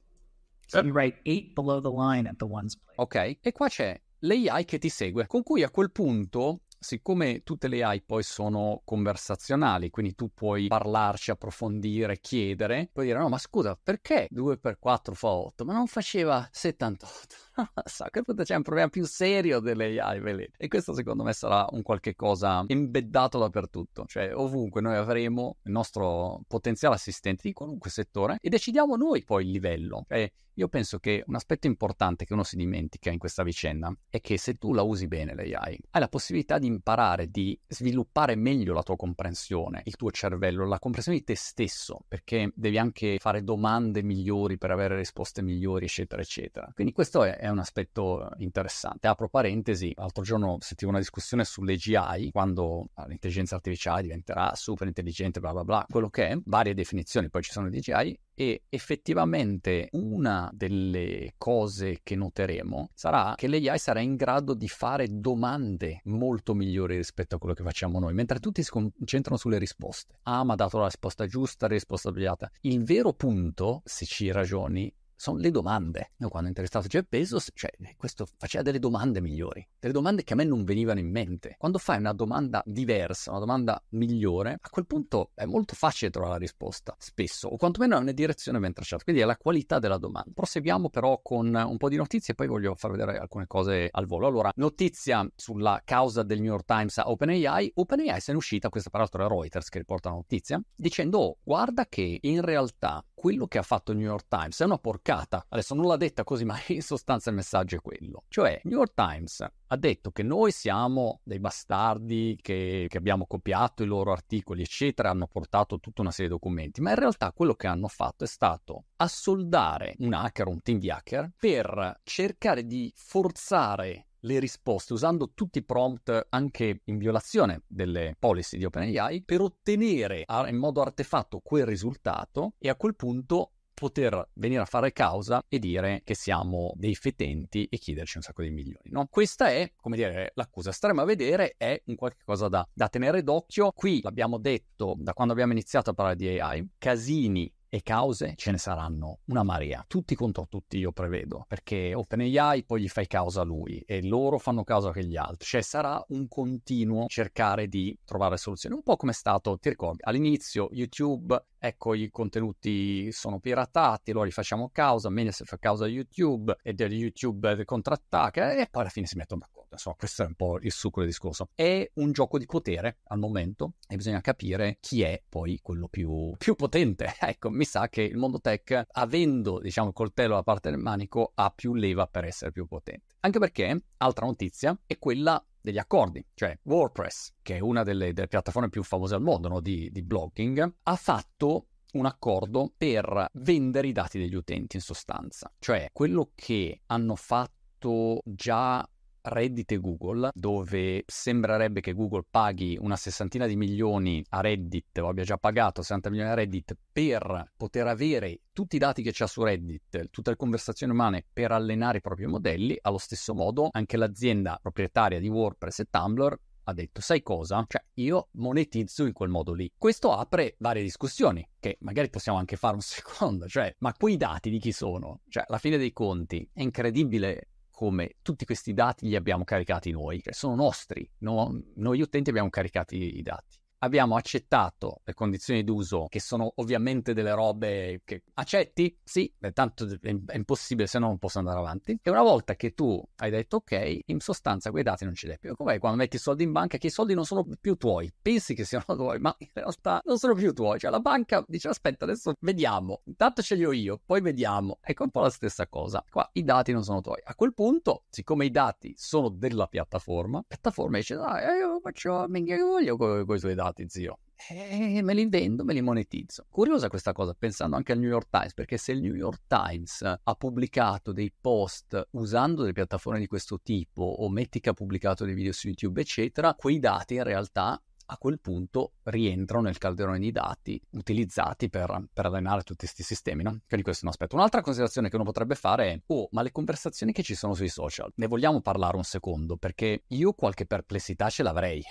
So 0.67 0.81
you 0.81 0.93
write 0.93 1.21
8 1.25 1.53
below 1.55 1.81
the 1.81 1.91
line 1.91 2.29
at 2.29 2.37
the 2.37 2.45
ones 2.45 2.77
place. 2.77 3.01
Ok, 3.01 3.39
e 3.41 3.53
qua 3.53 3.69
c'è 3.69 4.01
l'AI 4.21 4.65
che 4.65 4.79
ti 4.79 4.89
segue, 4.89 5.29
con 5.29 5.45
cui 5.45 5.63
a 5.63 5.71
quel 5.71 5.93
punto 5.93 6.63
siccome 6.83 7.43
tutte 7.43 7.69
le 7.69 7.83
AI 7.83 8.03
poi 8.03 8.23
sono 8.23 8.81
conversazionali, 8.85 9.91
quindi 9.91 10.15
tu 10.15 10.33
puoi 10.33 10.67
parlarci, 10.67 11.31
approfondire, 11.31 12.21
chiedere, 12.21 12.89
puoi 12.91 13.07
dire 13.07 13.19
no 13.19 13.29
ma 13.29 13.39
scusa 13.39 13.79
perché 13.81 14.27
2 14.31 14.57
per 14.59 14.79
4 14.79 15.15
fa 15.15 15.29
8 15.29 15.65
ma 15.67 15.75
non 15.75 15.87
faceva 15.87 16.49
78? 16.51 17.37
so 17.85 18.07
che 18.11 18.23
punto 18.23 18.43
c'è 18.43 18.55
un 18.55 18.63
problema 18.63 18.89
più 18.89 19.05
serio 19.05 19.61
delle 19.61 20.01
AI, 20.01 20.21
vedete? 20.21 20.53
E 20.57 20.69
questo 20.69 20.95
secondo 20.95 21.23
me 21.23 21.33
sarà 21.33 21.67
un 21.71 21.83
qualche 21.83 22.15
cosa 22.15 22.65
embeddato 22.67 23.39
dappertutto, 23.39 24.05
cioè 24.07 24.35
ovunque 24.35 24.81
noi 24.81 24.97
avremo 24.97 25.59
il 25.65 25.73
nostro 25.73 26.43
potenziale 26.47 26.95
assistente 26.95 27.43
di 27.45 27.53
qualunque 27.53 27.91
settore 27.91 28.39
e 28.41 28.49
decidiamo 28.49 28.97
noi 28.97 29.25
poi 29.25 29.45
il 29.45 29.51
livello. 29.51 30.05
Cioè, 30.09 30.31
io 30.55 30.69
penso 30.69 30.99
che 30.99 31.23
un 31.27 31.37
aspetto 31.37 31.67
importante 31.67 32.27
che 32.27 32.35
uno 32.35 32.43
si 32.43 32.57
dimentica 32.57 33.11
in 33.11 33.19
questa 33.19 33.43
vicenda 33.43 33.95
è 34.11 34.21
che 34.21 34.37
se 34.37 34.55
tu 34.55 34.75
la 34.75 34.83
usi 34.83 35.07
bene 35.07 35.35
l'AI, 35.35 35.79
hai 35.91 36.01
la 36.01 36.09
possibilità 36.09 36.59
di 36.59 36.67
imparare, 36.67 37.31
di 37.31 37.59
sviluppare 37.67 38.35
meglio 38.35 38.75
la 38.75 38.83
tua 38.83 38.97
comprensione, 38.97 39.81
il 39.85 39.97
tuo 39.97 40.11
cervello, 40.11 40.67
la 40.67 40.79
comprensione 40.79 41.19
di 41.19 41.25
te 41.25 41.35
stesso, 41.35 42.05
perché 42.07 42.53
devi 42.55 42.77
anche 42.77 43.17
fare 43.19 43.43
domande 43.43 44.03
migliori 44.03 44.59
per 44.59 44.71
avere 44.71 44.97
risposte 44.97 45.41
migliori, 45.41 45.87
eccetera, 45.87 46.21
eccetera. 46.21 46.71
Quindi 46.75 46.93
questo 46.93 47.25
è 47.25 47.47
un 47.51 47.59
aspetto 47.59 48.31
interessante. 48.39 49.07
Apro 49.07 49.29
parentesi, 49.29 49.93
l'altro 49.97 50.23
giorno 50.23 50.59
sentivo 50.61 50.91
una 50.91 51.01
discussione 51.01 51.45
sulle 51.45 51.77
GI, 51.77 52.31
quando 52.33 52.89
l'intelligenza 53.07 53.57
artificiale 53.57 54.03
diventerà 54.03 54.55
super 54.55 54.87
intelligente, 54.87 55.41
bla 55.41 55.53
bla 55.53 55.65
bla, 55.65 55.87
quello 55.89 56.11
che 56.11 56.29
è, 56.29 56.39
varie 56.45 56.75
definizioni, 56.75 57.31
poi 57.31 57.43
ci 57.43 57.53
sono 57.53 57.69
i 57.69 57.71
DGI, 57.71 58.19
e 58.41 58.63
effettivamente 58.71 59.89
una 59.93 60.49
delle 60.51 61.35
cose 61.37 62.01
che 62.03 62.17
noteremo 62.17 62.89
sarà 62.95 63.35
che 63.37 63.49
l'AI 63.49 63.79
sarà 63.79 64.01
in 64.01 64.17
grado 64.17 64.55
di 64.55 64.67
fare 64.67 65.09
domande 65.11 66.01
molto 66.05 66.55
migliori 66.55 66.97
rispetto 66.97 67.35
a 67.35 67.39
quello 67.39 67.55
che 67.55 67.63
facciamo 67.63 67.99
noi, 67.99 68.15
mentre 68.15 68.39
tutti 68.39 68.63
si 68.63 68.71
concentrano 68.71 69.37
sulle 69.37 69.59
risposte. 69.59 70.15
Ah, 70.23 70.43
ma 70.43 70.55
ha 70.55 70.57
dato 70.57 70.79
la 70.79 70.87
risposta 70.87 71.27
giusta, 71.27 71.67
la 71.67 71.75
risposta 71.75 72.09
sbagliata. 72.09 72.51
Il 72.63 72.83
vero 72.83 73.13
punto, 73.13 73.83
se 73.85 74.07
ci 74.07 74.31
ragioni, 74.31 74.91
sono 75.21 75.37
le 75.37 75.51
domande. 75.51 76.13
Io 76.21 76.31
quando 76.31 76.47
ho 76.47 76.51
interessato 76.51 76.89
Jeff 76.89 77.05
Bezos, 77.07 77.51
cioè, 77.53 77.71
questo 77.99 78.27
faceva 78.39 78.63
delle 78.63 78.79
domande 78.79 79.21
migliori, 79.21 79.67
delle 79.79 79.93
domande 79.93 80.25
che 80.25 80.33
a 80.33 80.37
me 80.37 80.45
non 80.45 80.65
venivano 80.65 80.99
in 80.99 81.11
mente. 81.11 81.57
Quando 81.59 81.77
fai 81.77 81.99
una 81.99 82.15
domanda 82.15 82.63
diversa, 82.65 83.31
una 83.31 83.41
domanda 83.41 83.85
migliore, 83.91 84.57
a 84.59 84.69
quel 84.71 84.87
punto 84.87 85.33
è 85.35 85.45
molto 85.45 85.75
facile 85.75 86.11
trovare 86.11 86.33
la 86.33 86.39
risposta, 86.39 86.97
spesso, 86.99 87.49
o 87.49 87.59
quantomeno 87.59 87.99
è 87.99 88.01
una 88.01 88.13
direzione 88.13 88.59
ben 88.61 88.73
tracciata. 88.73 89.05
Quindi 89.05 89.21
è 89.21 89.27
la 89.27 89.37
qualità 89.37 89.79
della 89.79 89.99
domanda. 89.99 90.31
Proseguiamo 90.33 90.89
però 90.89 91.21
con 91.23 91.55
un 91.55 91.77
po' 91.77 91.91
di 91.91 91.97
notizie 91.97 92.33
e 92.33 92.35
poi 92.35 92.47
voglio 92.47 92.75
far 92.75 92.93
vedere 92.93 93.19
alcune 93.19 93.47
cose 93.47 93.89
al 93.91 94.07
volo. 94.07 94.27
Allora, 94.27 94.51
notizia 94.55 95.31
sulla 95.37 95.83
causa 95.85 96.23
del 96.23 96.41
New 96.41 96.51
York 96.51 96.65
Times 96.65 96.97
a 96.97 97.11
OpenAI. 97.11 97.73
OpenAI 97.75 98.21
se 98.21 98.31
ne 98.33 98.39
è 98.39 98.41
uscita, 98.41 98.71
questa 98.71 98.89
peraltro 98.89 99.23
è 99.23 99.29
Reuters 99.29 99.69
che 99.69 99.79
riporta 99.81 100.09
la 100.09 100.15
notizia, 100.15 100.59
dicendo, 100.75 101.19
oh, 101.19 101.37
guarda 101.43 101.85
che 101.85 102.21
in 102.23 102.41
realtà 102.41 103.05
quello 103.21 103.47
che 103.47 103.59
ha 103.59 103.63
fatto 103.63 103.93
il 103.93 103.99
New 103.99 104.07
York 104.07 104.29
Times 104.29 104.59
è 104.63 104.65
una 104.65 104.79
porcata. 104.79 105.45
Adesso 105.47 105.75
non 105.75 105.87
l'ha 105.87 105.99
detta 105.99 106.25
così, 106.25 106.47
ma 106.47 106.57
in 106.69 106.81
sostanza 106.81 107.29
il 107.29 107.37
messaggio 107.37 107.77
è 107.77 107.81
quello. 107.83 108.25
Cioè, 108.29 108.63
New 108.65 108.79
York 108.79 108.95
Times 108.95 109.47
ha 109.67 109.77
detto 109.77 110.11
che 110.11 110.23
noi 110.23 110.53
siamo 110.53 111.21
dei 111.23 111.39
bastardi 111.39 112.39
che, 112.41 112.87
che, 112.89 112.97
abbiamo 112.97 113.27
copiato 113.27 113.83
i 113.83 113.87
loro 113.87 114.13
articoli, 114.13 114.63
eccetera, 114.63 115.11
hanno 115.11 115.27
portato 115.27 115.79
tutta 115.81 116.01
una 116.01 116.13
serie 116.13 116.29
di 116.29 116.33
documenti, 116.33 116.81
ma 116.81 116.91
in 116.91 116.97
realtà 116.97 117.31
quello 117.33 117.53
che 117.53 117.67
hanno 117.67 117.89
fatto 117.89 118.25
è 118.25 118.27
stato 118.27 118.85
assoldare 118.97 119.97
un 119.99 120.15
hacker, 120.15 120.47
un 120.47 120.63
team 120.63 120.79
di 120.79 120.91
hacker, 120.91 121.33
per 121.39 122.01
cercare 122.03 122.65
di 122.65 122.91
forzare 122.97 124.07
le 124.21 124.39
risposte 124.39 124.93
usando 124.93 125.33
tutti 125.35 125.59
i 125.59 125.65
prompt 125.65 126.27
anche 126.31 126.81
in 126.85 126.99
violazione 126.99 127.63
delle 127.67 128.17
policy 128.19 128.59
di 128.59 128.65
OpenAI 128.65 129.23
per 129.23 129.41
ottenere 129.41 130.25
in 130.49 130.57
modo 130.57 130.81
artefatto 130.81 131.41
quel 131.41 131.67
risultato 131.67 132.55
e 132.59 132.69
a 132.69 132.77
quel 132.77 132.97
punto 132.97 133.53
poter 133.81 134.29
venire 134.35 134.61
a 134.61 134.67
fare 134.67 134.93
causa 134.93 135.43
e 135.49 135.59
dire 135.59 136.03
che 136.05 136.15
siamo 136.15 136.73
dei 136.77 136.95
fetenti 136.95 137.65
e 137.65 137.79
chiederci 137.79 138.19
un 138.19 138.23
sacco 138.23 138.43
di 138.43 138.51
milioni. 138.51 138.91
No? 138.91 139.07
Questa 139.07 139.49
è, 139.49 139.73
come 139.75 139.97
dire, 139.97 140.33
l'accusa. 140.35 140.71
Staremo 140.71 141.01
a 141.01 141.07
vedere, 141.07 141.55
è 141.57 141.81
un 141.87 141.95
qualche 141.95 142.23
cosa 142.23 142.49
da, 142.49 142.69
da 142.71 142.89
tenere 142.89 143.23
d'occhio. 143.23 143.73
Qui 143.73 144.03
l'abbiamo 144.03 144.37
detto 144.37 144.97
da 144.99 145.15
quando 145.15 145.33
abbiamo 145.33 145.53
iniziato 145.53 145.91
a 145.91 145.95
parlare 145.95 146.17
di 146.17 146.39
AI, 146.39 146.69
casini 146.77 147.51
e 147.71 147.83
cause 147.83 148.35
ce 148.37 148.51
ne 148.51 148.59
saranno 148.59 149.21
una 149.27 149.45
marea, 149.45 149.85
tutti 149.87 150.15
contro 150.15 150.47
tutti 150.49 150.77
io 150.77 150.93
prevedo, 150.93 151.45
perché 151.49 151.95
OpenAI 151.95 152.65
poi 152.65 152.83
gli 152.83 152.89
fai 152.89 153.07
causa 153.07 153.43
a 153.43 153.45
lui 153.45 153.81
e 153.87 154.03
loro 154.03 154.39
fanno 154.39 154.65
causa 154.65 154.89
anche 154.89 155.05
gli 155.05 155.17
altri, 155.17 155.47
cioè 155.47 155.63
sarà 155.63 156.05
un 156.09 156.27
continuo 156.29 157.07
cercare 157.07 157.69
di 157.69 157.97
trovare 158.05 158.37
soluzioni, 158.37 158.75
un 158.75 158.83
po' 158.83 158.97
come 158.97 159.13
è 159.13 159.15
stato, 159.15 159.57
ti 159.57 159.69
ricordi, 159.69 160.01
all'inizio 160.03 160.69
YouTube 160.73 161.43
ecco 161.59 161.95
i 161.95 162.11
contenuti 162.11 163.13
sono 163.13 163.39
piratati, 163.39 164.11
allora 164.11 164.27
li 164.27 164.33
facciamo 164.33 164.71
causa, 164.73 165.09
Mediaset 165.09 165.47
fa 165.47 165.59
causa 165.59 165.85
a 165.85 165.89
YouTube 165.89 166.57
e 166.63 166.75
YouTube 166.77 167.65
contrattacca 167.65 168.53
e 168.53 168.67
poi 168.69 168.81
alla 168.83 168.91
fine 168.91 169.07
si 169.07 169.17
mettono 169.17 169.41
d'accordo. 169.41 169.60
Insomma, 169.73 169.97
questo 169.97 170.23
è 170.23 170.27
un 170.27 170.35
po' 170.35 170.59
il 170.61 170.73
succo 170.73 171.01
del 171.01 171.09
discorso. 171.09 171.49
È 171.55 171.91
un 171.95 172.13
gioco 172.13 172.39
di 172.39 172.47
potere 172.47 172.99
al 173.05 173.19
momento 173.19 173.75
e 173.89 173.97
bisogna 173.97 174.21
capire 174.21 174.79
chi 174.81 175.03
è 175.03 175.23
poi 175.29 175.59
quello 175.63 175.89
più, 175.89 176.35
più 176.37 176.55
potente. 176.55 177.15
Ecco, 177.31 177.51
mi 177.51 177.65
sa 177.65 177.89
che 177.89 178.03
il 178.03 178.17
mondo 178.17 178.41
tech, 178.41 178.87
avendo 178.93 179.61
diciamo 179.61 179.89
il 179.89 179.95
coltello 179.95 180.33
alla 180.33 180.43
parte 180.43 180.71
del 180.71 180.81
manico, 180.81 181.31
ha 181.35 181.51
più 181.51 181.75
leva 181.75 182.07
per 182.07 182.25
essere 182.25 182.51
più 182.51 182.67
potente. 182.67 183.15
Anche 183.21 183.39
perché, 183.39 183.85
altra 183.99 184.27
notizia, 184.27 184.77
è 184.85 184.99
quella 184.99 185.43
degli 185.61 185.79
accordi, 185.79 186.25
cioè 186.35 186.59
WordPress, 186.65 187.35
che 187.43 187.57
è 187.57 187.61
una 187.61 187.83
delle, 187.83 188.13
delle 188.13 188.27
piattaforme 188.27 188.69
più 188.69 188.83
famose 188.83 189.15
al 189.15 189.23
mondo 189.23 189.49
no? 189.49 189.61
di, 189.61 189.91
di 189.93 190.03
blogging, 190.03 190.77
ha 190.83 190.97
fatto 190.97 191.67
un 191.93 192.07
accordo 192.07 192.73
per 192.77 193.29
vendere 193.35 193.89
i 193.89 193.93
dati 193.93 194.19
degli 194.19 194.35
utenti 194.35 194.77
in 194.77 194.83
sostanza, 194.83 195.53
cioè 195.59 195.89
quello 195.93 196.33
che 196.35 196.83
hanno 196.87 197.17
fatto 197.17 198.21
già 198.25 198.89
Reddit 199.23 199.73
e 199.73 199.79
Google, 199.79 200.31
dove 200.35 201.05
sembrerebbe 201.07 201.81
che 201.81 201.93
Google 201.93 202.25
paghi 202.29 202.77
una 202.81 202.97
sessantina 202.97 203.47
di 203.47 203.57
milioni 203.57 204.25
a 204.31 204.41
Reddit, 204.41 204.99
o 204.99 205.09
abbia 205.09 205.25
già 205.25 205.37
pagato 205.37 205.83
60 205.83 206.11
milioni 206.11 206.31
a 206.31 206.35
Reddit, 206.35 206.77
per 206.93 207.53
poter 207.57 207.87
avere 207.87 208.41
tutti 208.53 208.77
i 208.77 208.79
dati 208.79 209.03
che 209.03 209.11
c'ha 209.13 209.27
su 209.27 209.43
Reddit, 209.43 210.11
tutte 210.11 210.31
le 210.31 210.37
conversazioni 210.37 210.93
umane 210.93 211.25
per 211.33 211.53
allenare 211.53 211.99
i 211.99 212.01
propri 212.01 212.27
modelli, 212.27 212.79
allo 212.81 212.99
stesso 212.99 213.35
modo 213.35 213.69
anche 213.71 213.97
l'azienda 213.97 214.59
proprietaria 214.61 215.21
di 215.21 215.29
WordPress 215.29 215.81
e 215.81 215.87
Tumblr 215.91 216.39
ha 216.71 216.73
detto, 216.73 217.01
sai 217.01 217.23
cosa? 217.23 217.65
Cioè, 217.67 217.83
io 217.95 218.29
monetizzo 218.33 219.05
in 219.05 219.13
quel 219.13 219.29
modo 219.29 219.53
lì. 219.53 219.71
Questo 219.77 220.13
apre 220.13 220.57
varie 220.59 220.83
discussioni, 220.83 221.47
che 221.59 221.77
magari 221.81 222.11
possiamo 222.11 222.39
anche 222.39 222.57
fare 222.57 222.75
un 222.75 222.81
secondo, 222.83 223.47
cioè, 223.49 223.75
ma 223.79 223.93
quei 223.93 224.17
dati 224.17 224.51
di 224.51 224.59
chi 224.59 224.73
sono? 224.73 225.21
Cioè, 225.29 225.45
alla 225.47 225.59
fine 225.59 225.77
dei 225.77 225.93
conti, 225.93 226.49
è 226.53 226.63
incredibile 226.63 227.49
come 227.81 228.17
tutti 228.21 228.45
questi 228.45 228.75
dati 228.75 229.09
li 229.09 229.17
abbiamo 229.17 229.43
caricati 229.43 229.91
noi, 229.91 230.21
cioè 230.21 230.35
sono 230.35 230.55
nostri, 230.55 231.11
no? 231.21 231.63
noi 231.77 232.03
utenti 232.03 232.29
abbiamo 232.29 232.51
caricati 232.51 233.17
i 233.17 233.23
dati 233.23 233.59
abbiamo 233.83 234.17
accettato 234.17 235.01
le 235.05 235.15
condizioni 235.15 235.65
d'uso, 235.65 236.07
che 236.09 236.21
sono 236.21 236.53
ovviamente 236.57 237.13
delle 237.15 237.35
robe 237.35 238.03
che 238.05 238.23
accetti? 238.35 238.97
Sì, 239.03 239.33
tanto 239.53 239.87
è 240.01 240.15
impossibile, 240.35 240.87
se 240.87 240.99
no 240.99 241.09
non 241.09 241.19
posso 241.19 241.39
andare 241.39 241.59
avanti. 241.59 241.99
E 242.03 242.11
una 242.11 242.23
volta 242.23 242.57
che 242.57 242.75
tu 242.75 243.03
hai 243.17 243.31
detto 243.31 243.57
ok, 243.57 243.99
in 244.07 244.21
sostanza 244.21 244.71
quei 244.71 244.83
dati 244.83 245.05
non 245.05 245.15
ce 245.15 245.27
li 245.27 245.33
hai 245.33 245.39
più. 245.39 245.55
Come 245.57 245.79
quando 245.79 245.99
metti 245.99 246.17
i 246.17 246.19
soldi 246.19 246.45
in 246.45 246.53
banca, 246.53 246.79
che 246.79 246.89
i 246.89 246.91
soldi 246.91 247.15
non 247.15 247.25
sono 247.25 247.47
più 247.61 247.77
tuoi, 247.77 248.13
pensi 248.21 248.55
che 248.55 248.65
siano 248.65 248.85
tuoi, 248.87 249.19
ma 249.19 249.35
in 249.39 249.49
realtà 249.53 250.03
non 250.05 250.19
sono 250.19 250.35
più 250.35 250.53
tuoi. 250.53 250.79
Cioè 250.79 250.91
la 250.91 251.01
banca 251.01 251.43
dice 251.49 251.69
aspetta, 251.69 252.05
adesso 252.05 252.35
vediamo, 252.41 253.01
intanto 253.05 253.41
ce 253.43 253.55
li 253.55 253.65
ho 253.65 253.73
io, 253.73 254.01
poi 254.05 254.21
vediamo. 254.21 254.79
Ecco 254.83 255.05
un 255.05 255.11
po' 255.11 255.21
la 255.21 255.31
stessa 255.31 255.67
cosa. 255.69 256.05
Qua 256.11 256.29
i 256.35 256.45
dati 256.45 256.73
non 256.73 256.85
sono 256.85 257.01
tuoi. 257.01 257.21
A 257.25 257.35
quel 257.35 257.55
punto, 257.55 258.05
siccome 258.11 258.45
i 258.45 258.51
dati 258.51 258.95
sono 258.97 259.31
della 259.31 259.67
piattaforma, 259.67 260.39
la 260.39 260.45
piattaforma 260.47 260.99
dice 260.99 261.15
dai, 261.15 261.59
io 261.59 261.81
faccio 261.81 262.27
minchia 262.29 262.57
che 262.57 262.63
voglio 262.63 262.97
con 262.97 263.21
i 263.27 263.39
tuoi 263.39 263.55
dati 263.55 263.69
dati, 263.71 263.89
zio. 263.89 264.19
E 264.49 265.03
me 265.03 265.15
li 265.15 265.27
vendo, 265.29 265.65
me 265.65 265.75
li 265.75 265.83
monetizzo. 265.83 266.47
Curiosa 266.49 266.89
questa 266.89 267.13
cosa, 267.13 267.35
pensando 267.39 267.77
anche 267.77 267.93
al 267.93 267.99
New 267.99 268.09
York 268.09 268.29
Times, 268.31 268.55
perché 268.55 268.79
se 268.79 268.93
il 268.93 269.01
New 269.01 269.15
York 269.15 269.43
Times 269.47 270.03
ha 270.03 270.35
pubblicato 270.35 271.13
dei 271.13 271.33
post 271.39 272.09
usando 272.13 272.63
delle 272.63 272.73
piattaforme 272.73 273.19
di 273.21 273.27
questo 273.27 273.61
tipo, 273.63 274.03
o 274.03 274.29
metti 274.29 274.61
che 274.61 274.71
ha 274.71 274.75
pubblicato 274.75 275.25
dei 275.25 275.35
video 275.35 275.53
su 275.53 275.69
YouTube, 275.69 276.01
eccetera, 276.01 276.55
quei 276.55 276.79
dati 276.79 277.15
in 277.15 277.25
realtà 277.25 277.81
a 278.13 278.17
quel 278.19 278.41
punto 278.41 278.95
rientrano 279.05 279.65
nel 279.65 279.79
calderone 279.79 280.19
di 280.19 280.33
dati 280.33 280.81
utilizzati 280.91 281.69
per, 281.71 282.07
per 282.13 282.27
allenare 282.27 282.63
tutti 282.63 282.81
questi 282.81 283.05
sistemi, 283.05 283.45
no? 283.45 283.61
Quindi 283.69 283.85
questo 283.85 284.03
è 284.03 284.07
un 284.07 284.11
aspetto. 284.11 284.35
Un'altra 284.35 284.63
considerazione 284.63 285.09
che 285.09 285.15
uno 285.15 285.25
potrebbe 285.25 285.55
fare 285.55 285.93
è, 285.93 286.03
oh, 286.07 286.29
ma 286.33 286.43
le 286.43 286.51
conversazioni 286.51 287.13
che 287.13 287.23
ci 287.23 287.37
sono 287.37 287.55
sui 287.55 287.69
social, 287.69 288.11
ne 288.17 288.27
vogliamo 288.27 288.61
parlare 288.63 288.97
un 288.97 289.05
secondo? 289.05 289.57
Perché 289.57 290.05
io 290.09 290.33
qualche 290.33 290.67
perplessità 290.67 291.31
ce 291.31 291.45
l'avrei. 291.45 291.83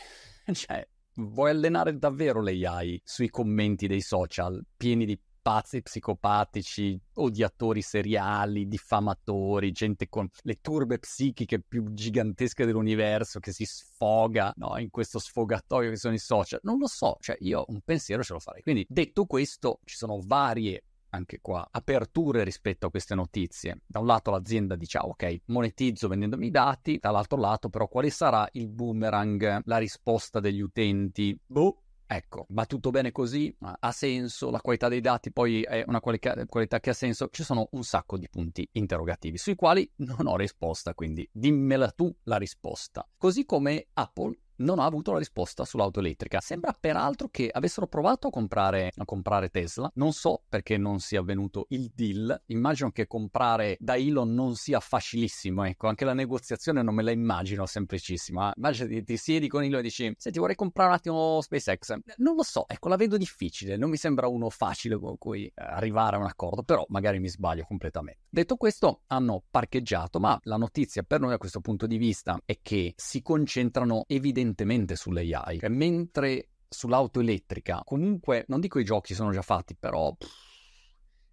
cioè, 0.52 0.86
vuoi 1.16 1.52
allenare 1.52 1.98
davvero 1.98 2.42
l'AI 2.42 3.02
sui 3.04 3.30
commenti 3.30 3.88
dei 3.88 4.02
social 4.02 4.64
pieni 4.78 5.06
di 5.06 5.20
pazzi 5.42 5.82
psicopatici, 5.82 7.00
odiatori 7.14 7.82
seriali, 7.82 8.68
diffamatori, 8.68 9.72
gente 9.72 10.08
con 10.08 10.30
le 10.44 10.60
turbe 10.62 11.00
psichiche 11.00 11.62
più 11.62 11.92
gigantesche 11.94 12.66
dell'universo 12.66 13.40
che 13.40 13.52
si 13.52 13.66
sfoga 13.66 14.54
no, 14.58 14.78
in 14.78 14.90
questo 14.90 15.18
sfogatoio 15.18 15.90
che 15.90 15.98
sono 15.98 16.14
i 16.14 16.20
social. 16.20 16.60
Non 16.64 16.78
lo 16.78 16.88
so, 16.88 17.18
cioè 17.20 17.38
io 17.40 17.66
un 17.68 17.80
pensiero 17.84 18.22
ce 18.22 18.34
lo 18.34 18.40
farei. 18.40 18.62
Quindi 18.62 18.86
detto 18.88 19.26
questo, 19.26 19.80
ci 19.86 19.96
sono 19.96 20.20
varie 20.24 20.84
anche 21.10 21.40
qua 21.42 21.68
aperture 21.72 22.44
rispetto 22.44 22.88
a 22.88 22.90
queste 22.90 23.16
notizie. 23.16 23.82
Da 23.86 24.00
un 24.00 24.06
lato 24.06 24.32
l'azienda 24.32 24.76
dice 24.76 24.98
ah, 24.98 25.06
ok, 25.06 25.42
monetizzo 25.46 26.08
vendendomi 26.08 26.48
i 26.48 26.52
dati, 26.52 26.98
dall'altro 27.00 27.38
lato 27.38 27.70
però 27.70 27.88
quale 27.88 28.10
sarà 28.10 28.48
il 28.54 28.68
boomerang, 28.68 29.62
la 29.66 29.78
risposta 29.78 30.40
degli 30.40 30.62
utenti? 30.62 31.38
Boh, 31.46 31.84
Ecco, 32.12 32.48
va 32.50 32.66
tutto 32.66 32.90
bene 32.90 33.12
così, 33.12 33.56
ha 33.60 33.92
senso, 33.92 34.50
la 34.50 34.62
qualità 34.62 34.88
dei 34.88 35.00
dati 35.00 35.32
poi 35.32 35.62
è 35.62 35.84
una 35.86 36.00
qualità, 36.00 36.44
qualità, 36.48 36.80
che 36.80 36.90
ha 36.90 36.94
senso, 36.94 37.30
ci 37.30 37.44
sono 37.44 37.68
un 37.74 37.84
sacco 37.84 38.18
di 38.18 38.28
punti 38.28 38.68
interrogativi 38.72 39.38
sui 39.38 39.54
quali 39.54 39.88
non 39.98 40.26
ho 40.26 40.36
risposta, 40.36 40.96
quindi 40.96 41.30
dimmela 41.32 41.92
tu 41.92 42.12
la 42.24 42.38
risposta. 42.38 43.08
Così 43.16 43.46
come 43.46 43.90
Apple 43.94 44.36
non 44.60 44.80
ha 44.80 44.86
avuto 44.86 45.12
la 45.12 45.20
risposta 45.20 45.66
sull'auto 45.66 46.00
elettrica. 46.00 46.40
Sembra 46.40 46.76
peraltro 46.78 47.28
che 47.30 47.50
avessero 47.52 47.88
provato 47.88 48.28
a 48.28 48.32
comprare, 48.32 48.92
a 48.96 49.06
comprare, 49.06 49.50
Tesla. 49.50 49.90
Non 49.96 50.14
so 50.14 50.42
perché 50.48 50.78
non 50.78 51.00
sia 51.00 51.20
avvenuto 51.20 51.66
il 51.70 51.92
deal. 51.94 52.42
Immagino 52.48 52.92
che 52.92 53.08
comprare 53.08 53.78
da 53.80 53.96
Elon 53.96 54.34
non 54.34 54.56
sia 54.56 54.80
facilissimo. 54.80 55.66
Ecco, 55.66 55.88
anche 55.88 56.06
la 56.06 56.14
negoziazione 56.14 56.82
non 56.82 56.94
me 56.94 57.04
la 57.04 57.12
immagino 57.12 57.66
semplicissima. 57.66 58.54
Immagino 58.56 59.04
ti, 59.04 59.18
siedi 59.18 59.48
con 59.48 59.64
Elon 59.64 59.80
e 59.80 59.84
dici: 59.84 60.14
Senti, 60.18 60.40
vorrei 60.40 60.56
comprare 60.56 60.90
un 60.90 60.96
attimo 60.96 61.42
SpaceX. 61.42 61.96
Non 62.18 62.36
lo 62.36 62.44
so, 62.44 62.68
ecco, 62.68 62.90
la 62.90 62.96
vedo 62.96 63.18
difficile. 63.18 63.78
Non 63.78 63.90
mi 63.90 63.98
sembra 63.98 64.28
uno 64.28 64.50
facile 64.50 64.98
con 64.98 65.18
cui 65.18 65.46
eh, 65.46 65.52
arrivare 65.56 66.16
a 66.16 66.20
un 66.20 66.26
accordo, 66.26 66.64
però 66.64 66.86
magari 66.90 67.20
mi 67.20 67.30
sbaglio 67.30 67.64
completamente. 67.64 68.22
Detto 68.30 68.56
questo, 68.56 69.02
hanno 69.08 69.44
parcheggiato, 69.50 70.20
ma 70.20 70.38
la 70.44 70.58
notizia 70.58 71.04
per 71.04 71.20
noi 71.20 71.34
a 71.34 71.38
questo 71.38 71.62
punto 71.62 71.88
di 71.88 71.98
vista 71.98 72.40
è 72.46 72.60
che 72.62 72.94
si 72.96 73.22
concentrano 73.22 74.04
evidentemente 74.08 74.49
evidentemente 74.50 74.96
sull'AI, 74.96 75.60
cioè, 75.60 75.70
mentre 75.70 76.50
sull'auto 76.68 77.20
elettrica, 77.20 77.82
comunque, 77.86 78.46
non 78.48 78.60
dico 78.60 78.80
i 78.80 78.84
giochi 78.84 79.14
sono 79.14 79.32
già 79.32 79.42
fatti, 79.42 79.76
però 79.76 80.14
pff, 80.14 80.48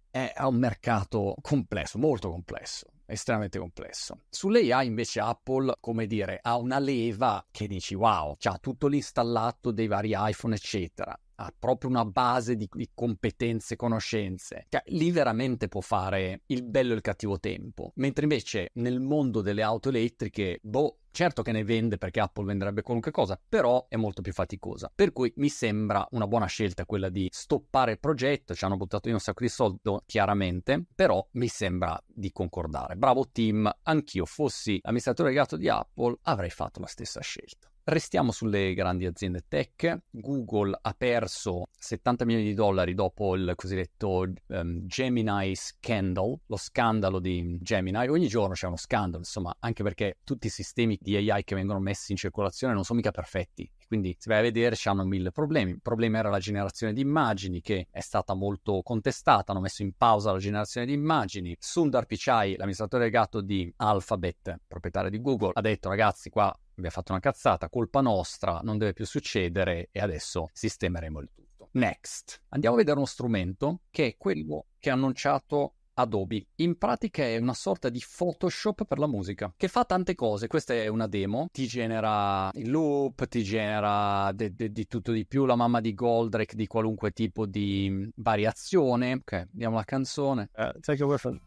è 0.09 0.33
un 0.41 0.55
mercato 0.55 1.35
complesso, 1.41 1.97
molto 1.97 2.29
complesso 2.29 2.87
estremamente 3.09 3.57
complesso. 3.57 4.23
Sull'AI 4.29 4.85
invece 4.85 5.21
Apple, 5.21 5.77
come 5.79 6.07
dire, 6.07 6.39
ha 6.41 6.57
una 6.57 6.77
leva 6.77 7.45
che 7.51 7.65
dici 7.65 7.95
wow, 7.95 8.35
c'ha 8.37 8.57
tutto 8.59 8.87
l'installato 8.87 9.71
dei 9.71 9.87
vari 9.87 10.11
iPhone 10.13 10.53
eccetera 10.53 11.17
ha 11.39 11.53
proprio 11.57 11.89
una 11.89 12.05
base 12.05 12.55
di, 12.55 12.67
di 12.71 12.89
competenze 12.93 13.73
e 13.73 13.77
conoscenze. 13.77 14.65
Cioè, 14.69 14.81
lì 14.87 15.11
veramente 15.11 15.67
può 15.67 15.81
fare 15.81 16.41
il 16.47 16.63
bello 16.63 16.93
e 16.93 16.95
il 16.95 17.01
cattivo 17.01 17.39
tempo. 17.39 17.91
Mentre 17.95 18.23
invece 18.23 18.71
nel 18.75 18.99
mondo 18.99 19.41
delle 19.41 19.61
auto 19.61 19.89
elettriche, 19.89 20.59
boh, 20.61 21.01
Certo 21.17 21.41
che 21.41 21.51
ne 21.51 21.63
vende 21.63 21.97
perché 21.97 22.19
Apple 22.19 22.45
venderebbe 22.45 22.83
qualunque 22.83 23.09
cosa, 23.09 23.41
però 23.49 23.87
è 23.89 23.95
molto 23.95 24.21
più 24.21 24.31
faticosa. 24.33 24.91
Per 24.93 25.11
cui 25.13 25.33
mi 25.37 25.49
sembra 25.49 26.07
una 26.11 26.27
buona 26.27 26.45
scelta 26.45 26.85
quella 26.85 27.09
di 27.09 27.27
stoppare 27.31 27.93
il 27.93 27.99
progetto, 27.99 28.53
ci 28.53 28.63
hanno 28.63 28.77
buttato 28.77 29.07
in 29.07 29.15
un 29.15 29.19
sacco 29.19 29.41
di 29.41 29.49
soldi 29.49 29.79
chiaramente, 30.05 30.85
però 30.93 31.27
mi 31.31 31.47
sembra 31.47 31.99
di 32.05 32.31
concordare. 32.31 32.97
Bravo 32.97 33.31
team, 33.31 33.67
anch'io 33.81 34.25
fossi 34.25 34.77
amministratore 34.83 35.29
delegato 35.29 35.57
di 35.57 35.67
Apple 35.67 36.17
avrei 36.21 36.51
fatto 36.51 36.81
la 36.81 36.85
stessa 36.85 37.19
scelta. 37.21 37.67
Restiamo 37.89 38.33
sulle 38.33 38.73
grandi 38.73 39.05
aziende 39.05 39.45
tech. 39.47 40.01
Google 40.09 40.77
ha 40.81 40.93
perso 40.93 41.69
70 41.79 42.25
milioni 42.25 42.45
di 42.45 42.53
dollari 42.53 42.93
dopo 42.93 43.33
il 43.33 43.53
cosiddetto 43.55 44.29
um, 44.47 44.85
Gemini 44.85 45.55
scandal, 45.55 46.37
lo 46.47 46.57
scandalo 46.57 47.21
di 47.21 47.57
Gemini. 47.61 48.09
Ogni 48.09 48.27
giorno 48.27 48.55
c'è 48.55 48.67
uno 48.67 48.75
scandalo, 48.75 49.19
insomma, 49.19 49.55
anche 49.61 49.83
perché 49.83 50.17
tutti 50.25 50.47
i 50.47 50.49
sistemi 50.49 50.97
di 50.99 51.15
AI 51.15 51.45
che 51.45 51.55
vengono 51.55 51.79
messi 51.79 52.11
in 52.11 52.17
circolazione 52.17 52.73
non 52.73 52.83
sono 52.83 52.99
mica 52.99 53.11
perfetti. 53.11 53.71
Quindi, 53.87 54.17
se 54.19 54.29
vai 54.29 54.39
a 54.39 54.41
vedere, 54.41 54.75
hanno 54.83 55.05
mille 55.05 55.31
problemi. 55.31 55.71
Il 55.71 55.81
problema 55.81 56.17
era 56.17 56.29
la 56.29 56.39
generazione 56.39 56.91
di 56.91 56.99
immagini, 56.99 57.61
che 57.61 57.87
è 57.89 58.01
stata 58.01 58.33
molto 58.33 58.81
contestata. 58.81 59.53
Hanno 59.53 59.61
messo 59.61 59.81
in 59.83 59.93
pausa 59.93 60.33
la 60.33 60.39
generazione 60.39 60.87
di 60.87 60.91
immagini. 60.91 61.55
Sundar 61.57 62.05
Pichai, 62.05 62.57
l'amministratore 62.57 63.03
delegato 63.03 63.39
di 63.39 63.73
Alphabet, 63.77 64.59
proprietario 64.67 65.09
di 65.09 65.21
Google, 65.21 65.51
ha 65.53 65.61
detto: 65.61 65.87
ragazzi, 65.87 66.29
qua 66.29 66.53
abbiamo 66.77 66.95
fatto 66.95 67.11
una 67.11 67.21
cazzata, 67.21 67.69
colpa 67.69 68.01
nostra, 68.01 68.59
non 68.63 68.77
deve 68.77 68.93
più 68.93 69.05
succedere 69.05 69.89
e 69.91 69.99
adesso 69.99 70.49
sistemeremo 70.53 71.19
il 71.19 71.29
tutto. 71.33 71.69
Next, 71.71 72.43
andiamo 72.49 72.75
a 72.75 72.79
vedere 72.79 72.97
uno 72.97 73.05
strumento 73.05 73.81
che 73.91 74.07
è 74.07 74.15
quello 74.17 74.67
che 74.79 74.89
ha 74.89 74.93
annunciato 74.93 75.73
Adobe. 75.95 76.45
In 76.57 76.77
pratica 76.77 77.23
è 77.23 77.37
una 77.37 77.55
sorta 77.55 77.89
di 77.89 78.03
Photoshop 78.15 78.85
per 78.85 78.99
la 78.99 79.07
musica, 79.07 79.51
che 79.57 79.67
fa 79.67 79.83
tante 79.83 80.13
cose. 80.13 80.47
Questa 80.47 80.73
è 80.73 80.87
una 80.87 81.07
demo, 81.07 81.47
ti 81.51 81.65
genera 81.65 82.51
il 82.53 82.69
loop, 82.69 83.27
ti 83.27 83.43
genera 83.43 84.31
de- 84.31 84.53
de- 84.53 84.71
di 84.71 84.85
tutto 84.85 85.11
di 85.11 85.25
più, 85.25 85.45
la 85.45 85.55
mamma 85.55 85.81
di 85.81 85.95
Goldrake, 85.95 86.55
di 86.55 86.67
qualunque 86.67 87.11
tipo 87.11 87.47
di 87.47 88.11
variazione. 88.17 89.13
Ok, 89.13 89.47
diamo 89.51 89.77
la 89.77 89.83
canzone. 89.83 90.49
Uh, 90.55 90.79
take 90.79 91.01
away 91.01 91.17
from... 91.17 91.39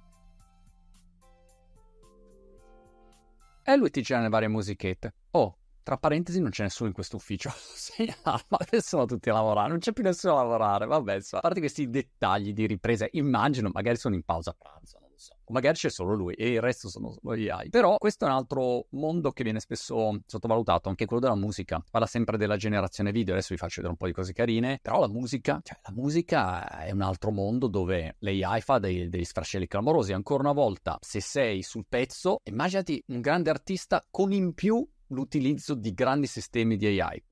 E 3.63 3.77
lui 3.77 3.91
ti 3.91 4.03
genera 4.03 4.27
le 4.27 4.31
varie 4.31 4.49
musichette. 4.49 5.15
Oh, 5.33 5.57
tra 5.83 5.97
parentesi 5.97 6.41
non 6.41 6.51
c'è 6.51 6.63
nessuno 6.63 6.89
in 6.89 6.95
questo 6.95 7.17
ufficio. 7.17 7.51
ma 8.25 8.59
adesso 8.59 8.89
sono 8.89 9.07
tutti 9.07 9.31
a 9.31 9.35
lavorare, 9.35 9.69
non 9.69 9.79
c'è 9.79 9.93
più 9.93 10.03
nessuno 10.03 10.35
a 10.35 10.43
lavorare, 10.43 10.87
vabbè, 10.87 11.15
insomma. 11.17 11.43
a 11.43 11.45
parte 11.45 11.61
questi 11.61 11.89
dettagli 11.91 12.53
di 12.53 12.67
ripresa, 12.67 13.07
immagino 13.13 13.71
magari 13.73 13.97
sono 13.97 14.15
in 14.15 14.23
pausa 14.23 14.55
pranzo. 14.57 14.99
O 15.45 15.53
magari 15.53 15.77
c'è 15.77 15.91
solo 15.91 16.15
lui 16.15 16.35
e 16.35 16.53
il 16.53 16.61
resto 16.61 16.89
sono 16.89 17.13
solo 17.13 17.37
gli 17.37 17.49
AI. 17.49 17.69
Però 17.69 17.97
questo 17.99 18.25
è 18.25 18.29
un 18.29 18.35
altro 18.35 18.87
mondo 18.91 19.33
che 19.33 19.43
viene 19.43 19.61
spesso 19.61 20.21
sottovalutato, 20.27 20.89
anche 20.89 21.05
quello 21.05 21.21
della 21.21 21.35
musica. 21.35 21.83
Parla 21.91 22.07
sempre 22.07 22.37
della 22.37 22.57
generazione 22.57 23.13
video, 23.13 23.35
adesso 23.35 23.49
vi 23.51 23.59
faccio 23.59 23.77
vedere 23.77 23.93
un 23.93 23.97
po' 23.99 24.07
di 24.07 24.13
cose 24.13 24.33
carine, 24.33 24.79
però 24.81 25.01
la 25.01 25.09
musica, 25.09 25.61
cioè 25.63 25.79
la 25.83 25.93
musica 25.93 26.81
è 26.81 26.91
un 26.91 27.03
altro 27.03 27.31
mondo 27.31 27.69
dove 27.69 28.17
l'AI 28.21 28.61
fa 28.61 28.79
dei, 28.79 29.09
degli 29.09 29.25
strascelli 29.25 29.67
clamorosi. 29.67 30.13
Ancora 30.13 30.43
una 30.43 30.53
volta, 30.53 30.99
se 31.01 31.21
sei 31.21 31.63
sul 31.63 31.87
pezzo, 31.89 32.39
immaginati 32.45 33.03
un 33.09 33.21
grande 33.21 33.51
artista 33.51 34.03
con 34.11 34.33
in 34.33 34.55
più 34.55 34.87
l'utilizzo 35.09 35.75
di 35.75 35.93
grandi 35.93 36.27
sistemi 36.27 36.77
di 36.77 37.01
AI. 37.01 37.23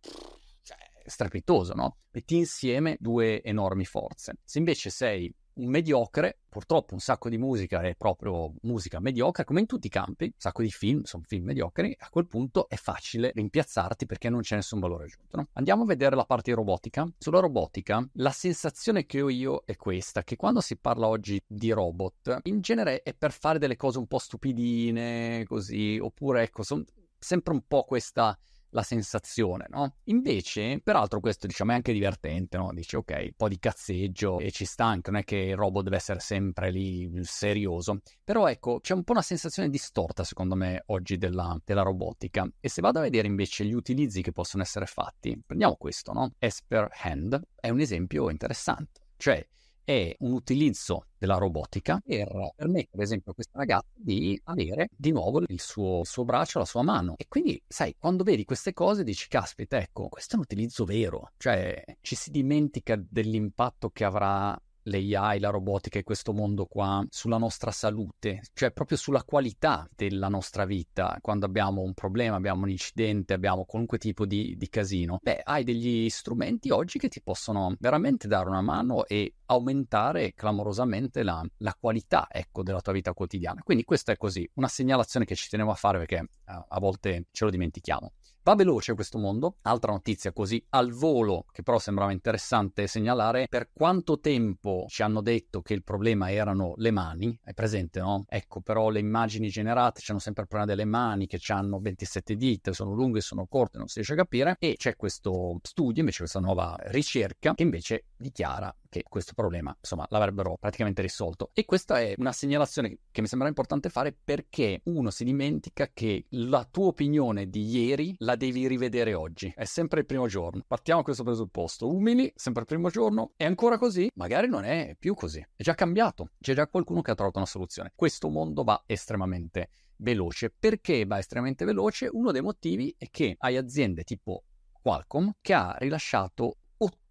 Cioè, 0.62 0.77
strepitoso, 1.05 1.74
no? 1.74 1.98
Metti 2.11 2.37
insieme 2.37 2.96
due 2.98 3.42
enormi 3.42 3.85
forze. 3.85 4.38
Se 4.44 4.59
invece 4.59 4.90
sei 4.90 5.33
un 5.59 5.66
mediocre, 5.68 6.38
purtroppo 6.49 6.94
un 6.94 7.01
sacco 7.01 7.29
di 7.29 7.37
musica 7.37 7.81
è 7.81 7.94
proprio 7.97 8.55
musica 8.62 9.01
mediocre, 9.01 9.44
come 9.44 9.61
in 9.61 9.66
tutti 9.66 9.87
i 9.87 9.90
campi, 9.90 10.25
un 10.25 10.33
sacco 10.37 10.62
di 10.62 10.71
film 10.71 11.03
sono 11.03 11.23
film 11.27 11.44
mediocri, 11.44 11.94
a 11.99 12.09
quel 12.11 12.27
punto 12.27 12.68
è 12.68 12.77
facile 12.77 13.33
rimpiazzarti 13.35 14.07
perché 14.07 14.29
non 14.29 14.40
c'è 14.40 14.57
nessun 14.57 14.81
valore 14.81 15.05
aggiunto. 15.05 15.37
No? 15.37 15.49
Andiamo 15.55 15.83
a 15.83 15.87
vedere 15.87 16.16
la 16.16 16.25
parte 16.25 16.53
robotica. 16.55 17.09
Sulla 17.18 17.40
robotica, 17.40 18.07
la 18.14 18.31
sensazione 18.31 19.07
che 19.07 19.21
ho 19.21 19.29
io 19.29 19.62
è 19.64 19.77
questa, 19.77 20.23
che 20.23 20.37
quando 20.37 20.61
si 20.61 20.77
parla 20.77 21.09
oggi 21.09 21.42
di 21.47 21.71
robot, 21.71 22.40
in 22.44 22.61
genere 22.61 23.03
è 23.03 23.14
per 23.14 23.33
fare 23.33 23.59
delle 23.59 23.77
cose 23.77 23.99
un 23.99 24.07
po' 24.07 24.18
stupidine, 24.18 25.44
così, 25.47 25.99
oppure 26.01 26.42
ecco, 26.42 26.62
sono 26.62 26.85
sempre 27.18 27.53
un 27.53 27.62
po' 27.66 27.83
questa 27.85 28.38
la 28.71 28.83
sensazione, 28.83 29.67
no? 29.71 29.97
Invece, 30.05 30.81
peraltro 30.83 31.21
questo 31.21 31.47
diciamo 31.47 31.73
è 31.73 31.75
anche 31.75 31.93
divertente, 31.93 32.57
no? 32.57 32.71
Dici 32.73 32.97
ok, 32.97 33.17
un 33.21 33.33
po' 33.37 33.49
di 33.49 33.59
cazzeggio 33.59 34.39
e 34.39 34.51
ci 34.51 34.65
sta 34.65 34.85
anche, 34.85 35.11
non 35.11 35.21
è 35.21 35.25
che 35.25 35.37
il 35.37 35.57
robot 35.57 35.85
deve 35.85 35.97
essere 35.97 36.21
sempre 36.21 36.71
lì 36.71 37.11
serioso, 37.23 38.01
però 38.25 38.47
ecco, 38.49 38.81
c'è 38.81 38.95
un 38.95 39.05
po' 39.05 39.13
una 39.13 39.23
sensazione 39.23 39.69
distorta 39.71 40.25
secondo 40.25 40.55
me 40.55 40.83
oggi 40.87 41.17
della, 41.17 41.59
della 41.65 41.83
robotica 41.83 42.49
e 42.61 42.69
se 42.69 42.81
vado 42.81 42.99
a 42.99 43.03
vedere 43.03 43.27
invece 43.27 43.65
gli 43.65 43.75
utilizzi 43.75 44.23
che 44.23 44.33
possono 44.33 44.63
essere 44.63 44.87
fatti, 44.87 45.41
prendiamo 45.45 45.77
questo, 45.77 46.13
no? 46.13 46.35
Esper 46.39 46.89
Hand 47.03 47.41
è 47.55 47.71
un 47.71 47.81
esempio 47.81 48.31
interessante, 48.31 49.03
cioè 49.17 49.47
è 49.88 50.14
un 50.18 50.33
utilizzo 50.33 51.07
della 51.16 51.38
robotica 51.38 51.98
per 52.05 52.29
permettere, 52.55 52.90
ad 52.92 53.01
esempio, 53.01 53.33
a 53.33 53.35
questa 53.35 53.57
ragazza 53.57 53.88
di 53.94 54.38
avere 54.44 54.90
di 54.94 55.12
nuovo 55.12 55.40
il 55.46 55.61
suo, 55.61 56.01
il 56.01 56.07
suo, 56.07 56.27
braccio, 56.27 56.59
la 56.59 56.66
sua 56.66 56.83
mano. 56.83 57.14
E 57.16 57.24
quindi, 57.27 57.59
sai, 57.66 57.96
quando 57.98 58.22
vedi 58.22 58.44
queste 58.44 58.74
cose 58.74 59.03
dici, 59.03 59.29
caspita, 59.29 59.79
ecco, 59.79 60.09
questo 60.09 60.35
è 60.35 60.37
un 60.37 60.42
utilizzo 60.42 60.85
vero. 60.85 61.31
Cioè, 61.38 61.83
ci 62.03 62.16
si 62.16 62.31
dimentica 62.31 63.03
dell'impatto 63.03 63.88
che 63.88 64.05
avrà 64.05 64.61
l'AI, 64.88 65.38
la 65.38 65.51
robotica 65.51 65.98
e 65.98 66.03
questo 66.03 66.33
mondo 66.33 66.66
qua 66.66 67.05
sulla 67.11 67.38
nostra 67.38 67.70
salute, 67.70 68.42
cioè 68.55 68.72
proprio 68.72 68.96
sulla 68.96 69.22
qualità 69.22 69.88
della 69.94 70.29
nostra 70.29 70.64
vita. 70.64 71.18
Quando 71.20 71.46
abbiamo 71.46 71.83
un 71.83 71.94
problema, 71.94 72.37
abbiamo 72.37 72.62
un 72.62 72.70
incidente, 72.70 73.35
abbiamo 73.35 73.64
qualunque 73.64 73.98
tipo 73.98 74.27
di, 74.27 74.57
di 74.57 74.68
casino, 74.68 75.18
beh, 75.22 75.42
hai 75.44 75.64
degli 75.64 76.09
strumenti 76.09 76.70
oggi 76.70 76.98
che 76.98 77.09
ti 77.09 77.22
possono 77.22 77.74
veramente 77.79 78.29
dare 78.29 78.48
una 78.48 78.62
mano 78.62 79.05
e 79.07 79.35
aumentare 79.46 80.35
clamorosamente 80.35 81.22
la, 81.22 81.44
la 81.59 81.77
qualità 81.79 82.27
ecco, 82.31 82.62
della 82.62 82.81
tua 82.81 82.92
vita 82.92 83.12
quotidiana. 83.12 83.62
Quindi 83.62 83.85
questa 83.85 84.12
è 84.12 84.16
così, 84.16 84.48
una 84.55 84.68
segnalazione 84.68 85.24
che 85.24 85.35
ci 85.35 85.48
tenevo 85.48 85.70
a 85.70 85.74
fare 85.74 85.98
perché 85.98 86.29
a, 86.44 86.66
a 86.68 86.81
volte 86.81 87.27
ce 87.31 87.44
lo 87.44 87.51
dimentichiamo. 87.51 88.12
Va 88.49 88.55
veloce 88.55 88.95
questo 88.95 89.19
mondo. 89.19 89.59
Altra 89.65 89.93
notizia 89.93 90.33
così 90.33 90.65
al 90.71 90.91
volo, 90.91 91.45
che 91.53 91.63
però 91.63 91.79
sembrava 91.79 92.13
interessante 92.13 92.87
segnalare, 92.87 93.47
per 93.47 93.69
quanto 93.75 94.21
tempo 94.21 94.87
ci 94.89 95.03
hanno 95.03 95.21
detto 95.21 95.61
che 95.61 95.75
il 95.75 95.85
problema 95.85 96.31
erano 96.31 96.73
le 96.79 96.91
mani, 96.91 97.39
è 97.45 97.53
presente 97.53 98.01
no? 98.01 98.25
Ecco, 98.27 98.63
però 98.63 98.89
le 98.89 99.01
immagini 99.01 99.51
generate 99.51 100.01
hanno 100.09 100.19
sempre 100.19 100.45
il 100.45 100.49
problema 100.49 100.75
delle 100.75 100.89
mani 100.89 101.27
che 101.27 101.39
hanno 101.53 101.79
27 101.79 102.37
dita, 102.37 102.73
sono 102.73 102.95
lunghe, 102.95 103.21
sono 103.21 103.45
corte, 103.45 103.77
non 103.77 103.87
si 103.87 103.97
riesce 103.97 104.15
a 104.15 104.17
capire 104.17 104.57
e 104.59 104.77
c'è 104.79 104.97
questo 104.97 105.59
studio, 105.61 106.01
invece 106.01 106.21
questa 106.21 106.41
nuova 106.41 106.75
ricerca 106.85 107.53
che 107.53 107.63
invece 107.63 108.05
dichiara 108.17 108.75
che 108.88 109.05
questo 109.09 109.33
problema 109.35 109.74
insomma 109.79 110.07
l'avrebbero 110.11 110.57
praticamente 110.59 111.03
risolto. 111.03 111.51
E 111.53 111.64
questa 111.64 112.01
è 112.01 112.14
una 112.16 112.33
segnalazione 112.33 112.98
che 113.11 113.20
mi 113.20 113.27
sembra 113.27 113.48
importante 113.48 113.88
fare 113.90 114.16
perché 114.22 114.81
uno 114.85 115.11
si 115.11 115.24
dimentica 115.24 115.90
che 115.92 116.27
la 116.31 116.66
tua 116.70 116.87
opinione 116.87 117.48
di 117.48 117.66
ieri 117.68 118.14
la 118.18 118.37
devi 118.37 118.66
rivedere 118.66 119.14
oggi. 119.14 119.53
È 119.55 119.64
sempre 119.64 120.01
il 120.01 120.07
primo 120.07 120.27
giorno. 120.27 120.64
Partiamo 120.66 121.01
da 121.01 121.05
questo 121.05 121.24
presupposto. 121.24 121.88
Umili 121.88 122.33
sempre 122.35 122.62
il 122.62 122.68
primo 122.68 122.88
giorno. 122.90 123.33
È 123.37 123.44
ancora 123.44 123.79
così? 123.79 124.11
Magari 124.14 124.48
non 124.48 124.64
è 124.64 124.96
più 124.98 125.14
così. 125.14 125.40
È 125.55 125.62
già 125.62 125.74
cambiato. 125.74 126.31
C'è 126.40 126.55
già 126.55 126.66
qualcuno 126.66 127.03
che 127.03 127.11
ha 127.11 127.14
trovato 127.14 127.38
una 127.38 127.46
soluzione. 127.46 127.92
Questo 127.94 128.29
mondo 128.29 128.64
va 128.64 128.83
estremamente 128.87 129.68
veloce. 129.96 130.55
Perché 130.57 131.05
va 131.05 131.18
estremamente 131.18 131.64
veloce? 131.64 132.09
Uno 132.11 132.33
dei 132.33 132.42
motivi 132.42 132.94
è 132.96 133.09
che 133.11 133.35
hai 133.38 133.57
aziende 133.57 134.05
tipo 134.05 134.44
Qualcomm 134.81 135.31
che 135.40 135.53
ha 135.53 135.74
rilasciato 135.79 136.59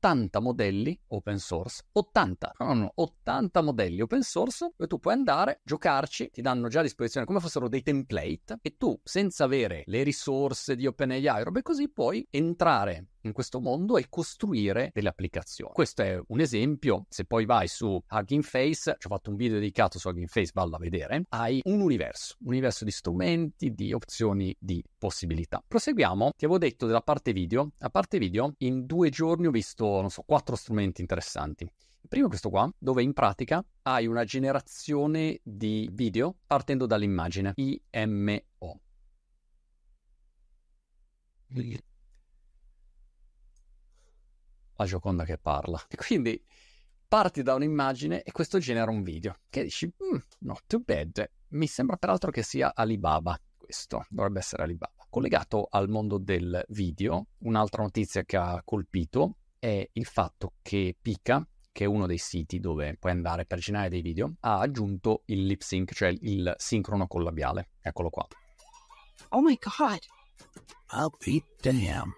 80 0.08 0.40
modelli 0.40 0.98
open 1.08 1.38
source, 1.38 1.84
80, 1.92 2.54
no, 2.60 2.74
no, 2.74 2.92
80 2.96 3.62
modelli 3.62 4.00
open 4.00 4.22
source 4.22 4.72
dove 4.78 4.88
tu 4.88 5.00
puoi 5.00 5.14
andare, 5.14 5.60
giocarci, 5.66 6.30
ti 6.32 6.42
danno 6.42 6.70
già 6.70 6.80
a 6.80 6.84
disposizione 6.84 7.26
come 7.26 7.42
fossero 7.42 7.68
dei 7.68 7.82
template 7.82 8.60
e 8.62 8.78
tu 8.78 8.98
senza 9.04 9.44
avere 9.44 9.84
le 9.86 10.04
risorse 10.04 10.78
di 10.78 10.88
OpenAI, 10.88 11.44
robe 11.44 11.62
così, 11.62 11.90
puoi 11.90 12.26
entrare 12.30 13.08
in 13.28 13.34
questo 13.34 13.60
mondo 13.60 13.98
e 13.98 14.08
costruire 14.10 14.90
delle 14.94 15.10
applicazioni. 15.10 15.74
Questo 15.74 16.02
è 16.02 16.20
un 16.28 16.40
esempio, 16.40 17.06
se 17.10 17.26
poi 17.26 17.46
vai 17.46 17.68
su 17.68 18.02
Hugging 18.10 18.44
Face, 18.44 18.96
ci 18.98 19.08
ho 19.08 19.10
fatto 19.10 19.30
un 19.30 19.36
video 19.36 19.60
dedicato 19.60 20.00
su 20.00 20.08
Hugging 20.08 20.28
Face, 20.28 20.52
vallo 20.54 20.76
a 20.76 20.80
vedere, 20.80 21.26
hai 21.30 21.62
un 21.66 21.82
universo, 21.82 22.36
un 22.42 22.52
universo 22.52 22.86
di 22.86 22.92
strumenti, 22.92 23.74
di 23.74 23.94
opzioni, 23.94 24.56
di 24.58 24.84
possibilità. 24.98 25.64
Proseguiamo, 25.68 26.32
ti 26.38 26.46
avevo 26.46 26.60
detto 26.60 26.86
della 26.86 27.02
parte 27.02 27.34
video, 27.34 27.72
a 27.80 27.90
parte 27.90 28.18
video 28.18 28.54
in 28.60 28.86
due 28.86 29.10
giorni 29.10 29.48
ho 29.48 29.52
visto, 29.52 29.97
non 30.02 30.10
so, 30.10 30.24
quattro 30.24 30.56
strumenti 30.56 31.02
interessanti. 31.02 31.70
Primo 32.08 32.28
questo 32.28 32.50
qua, 32.50 32.72
dove 32.78 33.04
in 33.04 33.14
pratica 33.14 33.64
hai 33.84 34.08
una 34.08 34.24
generazione 34.24 35.40
di 35.44 35.90
video 35.92 36.38
partendo 36.46 36.86
dall'immagine 36.86 37.54
IMO 37.56 38.80
la 44.78 44.86
Gioconda 44.86 45.26
che 45.26 45.38
parla. 45.38 45.82
Quindi 45.96 46.42
parti 47.08 47.42
da 47.42 47.56
un'immagine 47.56 48.24
e 48.24 48.32
questo 48.32 48.60
genera 48.60 48.92
un 48.92 49.04
video 49.04 49.36
che 49.50 49.64
dici, 49.64 49.88
mm, 49.88 50.18
not 50.40 50.64
too 50.68 50.82
bad. 50.84 51.30
Mi 51.50 51.68
sembra 51.68 51.98
peraltro 51.98 52.32
che 52.32 52.44
sia 52.44 52.74
Alibaba 52.74 53.40
questo, 53.56 54.06
dovrebbe 54.10 54.40
essere 54.40 54.64
Alibaba. 54.64 55.06
Collegato 55.10 55.68
al 55.70 55.90
mondo 55.90 56.18
del 56.18 56.64
video, 56.70 57.28
un'altra 57.40 57.82
notizia 57.82 58.24
che 58.24 58.38
ha 58.38 58.62
colpito 58.64 59.38
è 59.60 59.88
il 59.94 60.06
fatto 60.06 60.54
che 60.62 60.96
Pika, 61.00 61.48
che 61.72 61.84
è 61.84 61.88
uno 61.88 62.08
dei 62.08 62.18
siti 62.18 62.60
dove 62.60 62.96
puoi 62.98 63.12
andare 63.12 63.46
per 63.46 63.60
generare 63.60 63.90
dei 63.90 64.02
video, 64.02 64.36
ha 64.42 64.60
aggiunto 64.60 65.24
il 65.26 65.46
lip 65.46 65.62
sync, 65.62 65.94
cioè 65.94 66.16
il 66.22 66.54
sincrono 66.58 67.08
col 67.08 67.24
labiale. 67.24 67.70
Eccolo 67.82 68.10
qua. 68.10 68.28
Oh 69.30 69.42
my 69.42 69.58
god. 69.60 70.00
I'll 70.92 71.12
be 71.24 71.44
damned. 71.62 72.14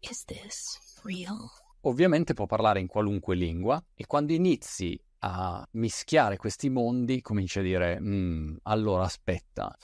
Is 0.00 0.24
this 0.24 1.00
real? 1.04 1.48
Ovviamente 1.82 2.34
può 2.34 2.46
parlare 2.46 2.80
in 2.80 2.86
qualunque 2.86 3.34
lingua 3.34 3.82
e 3.94 4.06
quando 4.06 4.32
inizi 4.32 4.98
a 5.20 5.66
mischiare 5.72 6.36
questi 6.36 6.68
mondi 6.68 7.20
cominci 7.20 7.58
a 7.58 7.62
dire, 7.62 7.98
mm, 8.00 8.56
allora 8.64 9.04
aspetta 9.04 9.74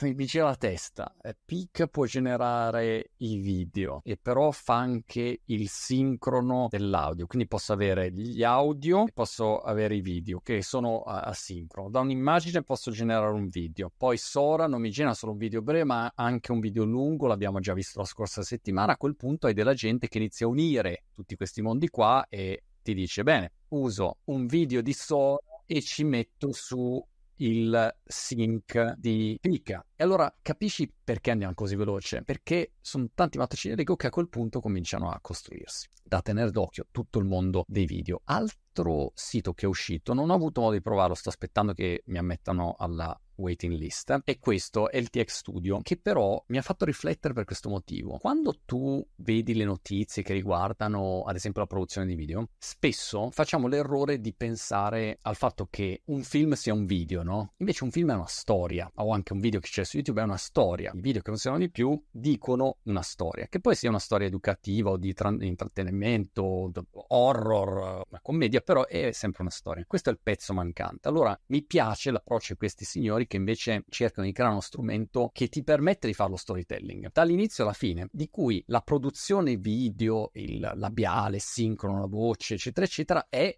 mi 0.00 0.14
la 0.32 0.56
testa. 0.56 1.14
Eh, 1.22 1.36
Peak 1.44 1.86
può 1.86 2.04
generare 2.04 3.12
i 3.18 3.38
video 3.38 4.00
e 4.04 4.16
però 4.16 4.50
fa 4.50 4.76
anche 4.76 5.40
il 5.44 5.68
sincrono 5.68 6.66
dell'audio, 6.70 7.26
quindi 7.26 7.48
posso 7.48 7.72
avere 7.72 8.12
gli 8.12 8.42
audio 8.42 9.06
e 9.06 9.12
posso 9.12 9.60
avere 9.60 9.96
i 9.96 10.00
video 10.00 10.40
che 10.40 10.62
sono 10.62 11.02
asincrono. 11.02 11.88
Da 11.88 12.00
un'immagine 12.00 12.62
posso 12.62 12.90
generare 12.90 13.32
un 13.32 13.48
video, 13.48 13.90
poi 13.96 14.18
Sora 14.18 14.66
non 14.66 14.80
mi 14.80 14.90
genera 14.90 15.14
solo 15.14 15.32
un 15.32 15.38
video 15.38 15.62
breve 15.62 15.84
ma 15.84 16.12
anche 16.14 16.52
un 16.52 16.60
video 16.60 16.84
lungo, 16.84 17.26
l'abbiamo 17.26 17.60
già 17.60 17.72
visto 17.72 17.98
la 17.98 18.04
scorsa 18.04 18.42
settimana. 18.42 18.92
A 18.92 18.96
quel 18.96 19.16
punto 19.16 19.46
hai 19.46 19.54
della 19.54 19.74
gente 19.74 20.08
che 20.08 20.18
inizia 20.18 20.46
a 20.46 20.50
unire 20.50 21.04
tutti 21.14 21.36
questi 21.36 21.62
mondi 21.62 21.88
qua 21.88 22.26
e 22.28 22.64
ti 22.82 22.92
dice 22.92 23.22
bene, 23.22 23.52
uso 23.68 24.18
un 24.24 24.46
video 24.46 24.82
di 24.82 24.92
Sora 24.92 25.40
e 25.66 25.80
ci 25.80 26.04
metto 26.04 26.52
su 26.52 27.04
il 27.36 27.96
sync 28.04 28.94
di 28.96 29.36
Pika. 29.40 29.84
E 29.94 30.04
allora 30.04 30.32
capisci 30.40 30.92
perché 31.04 31.30
andiamo 31.30 31.54
così 31.54 31.76
veloce? 31.76 32.22
Perché 32.22 32.74
sono 32.80 33.08
tanti 33.14 33.38
mattoncini 33.38 33.74
Lego 33.74 33.96
che 33.96 34.06
a 34.06 34.10
quel 34.10 34.28
punto 34.28 34.60
cominciano 34.60 35.10
a 35.10 35.18
costruirsi. 35.20 35.88
Da 36.02 36.22
tenere 36.22 36.50
d'occhio 36.50 36.86
tutto 36.90 37.18
il 37.18 37.24
mondo 37.24 37.64
dei 37.66 37.84
video. 37.84 38.20
Altro 38.24 39.12
sito 39.14 39.54
che 39.54 39.66
è 39.66 39.68
uscito, 39.68 40.14
non 40.14 40.30
ho 40.30 40.34
avuto 40.34 40.60
modo 40.60 40.74
di 40.74 40.80
provarlo, 40.80 41.14
sto 41.14 41.28
aspettando 41.28 41.72
che 41.72 42.02
mi 42.06 42.18
ammettano 42.18 42.76
alla 42.78 43.18
waiting 43.36 43.74
list 43.74 44.20
e 44.24 44.38
questo 44.38 44.90
è 44.90 44.96
il 44.96 45.10
TX 45.10 45.28
Studio 45.28 45.80
che 45.82 45.96
però 45.96 46.42
mi 46.48 46.58
ha 46.58 46.62
fatto 46.62 46.84
riflettere 46.84 47.34
per 47.34 47.44
questo 47.44 47.68
motivo. 47.68 48.18
Quando 48.18 48.60
tu 48.64 49.04
vedi 49.16 49.54
le 49.54 49.64
notizie 49.64 50.22
che 50.22 50.32
riguardano 50.32 51.24
ad 51.24 51.36
esempio 51.36 51.60
la 51.60 51.66
produzione 51.66 52.06
di 52.06 52.14
video, 52.14 52.48
spesso 52.58 53.30
facciamo 53.30 53.68
l'errore 53.68 54.20
di 54.20 54.32
pensare 54.34 55.18
al 55.22 55.36
fatto 55.36 55.66
che 55.70 56.02
un 56.06 56.22
film 56.22 56.52
sia 56.52 56.72
un 56.72 56.86
video, 56.86 57.22
no? 57.22 57.52
Invece 57.58 57.84
un 57.84 57.90
film 57.90 58.10
è 58.10 58.14
una 58.14 58.26
storia, 58.26 58.90
o 58.94 59.12
anche 59.12 59.32
un 59.32 59.40
video 59.40 59.60
che 59.60 59.68
c'è 59.68 59.84
su 59.84 59.96
YouTube 59.96 60.20
è 60.20 60.24
una 60.24 60.36
storia. 60.36 60.92
I 60.94 61.00
video 61.00 61.22
che 61.22 61.30
funzionano 61.30 61.62
di 61.62 61.70
più 61.70 62.00
dicono 62.10 62.78
una 62.84 63.02
storia, 63.02 63.46
che 63.48 63.60
poi 63.60 63.74
sia 63.74 63.88
una 63.88 63.98
storia 63.98 64.26
educativa 64.26 64.90
o 64.90 64.96
di 64.96 65.12
tra- 65.12 65.34
intrattenimento, 65.38 66.70
horror, 67.08 68.04
una 68.08 68.20
commedia, 68.22 68.60
però 68.60 68.86
è 68.86 69.12
sempre 69.12 69.42
una 69.42 69.50
storia. 69.50 69.84
Questo 69.86 70.10
è 70.10 70.12
il 70.12 70.20
pezzo 70.22 70.52
mancante. 70.52 71.08
Allora 71.08 71.38
mi 71.46 71.62
piace 71.62 72.10
l'approccio 72.10 72.52
di 72.52 72.58
questi 72.58 72.84
signori 72.84 73.25
che 73.26 73.36
invece 73.36 73.84
cercano 73.88 74.26
di 74.26 74.32
creare 74.32 74.52
uno 74.52 74.62
strumento 74.62 75.30
che 75.32 75.48
ti 75.48 75.62
permette 75.62 76.06
di 76.06 76.14
fare 76.14 76.30
lo 76.30 76.36
storytelling 76.36 77.10
dall'inizio 77.12 77.64
alla 77.64 77.72
fine, 77.72 78.08
di 78.10 78.28
cui 78.28 78.62
la 78.68 78.80
produzione 78.80 79.56
video, 79.56 80.30
il 80.34 80.70
labiale, 80.74 81.38
sincrono, 81.38 82.00
la 82.00 82.06
voce, 82.06 82.54
eccetera, 82.54 82.86
eccetera, 82.86 83.26
è 83.28 83.56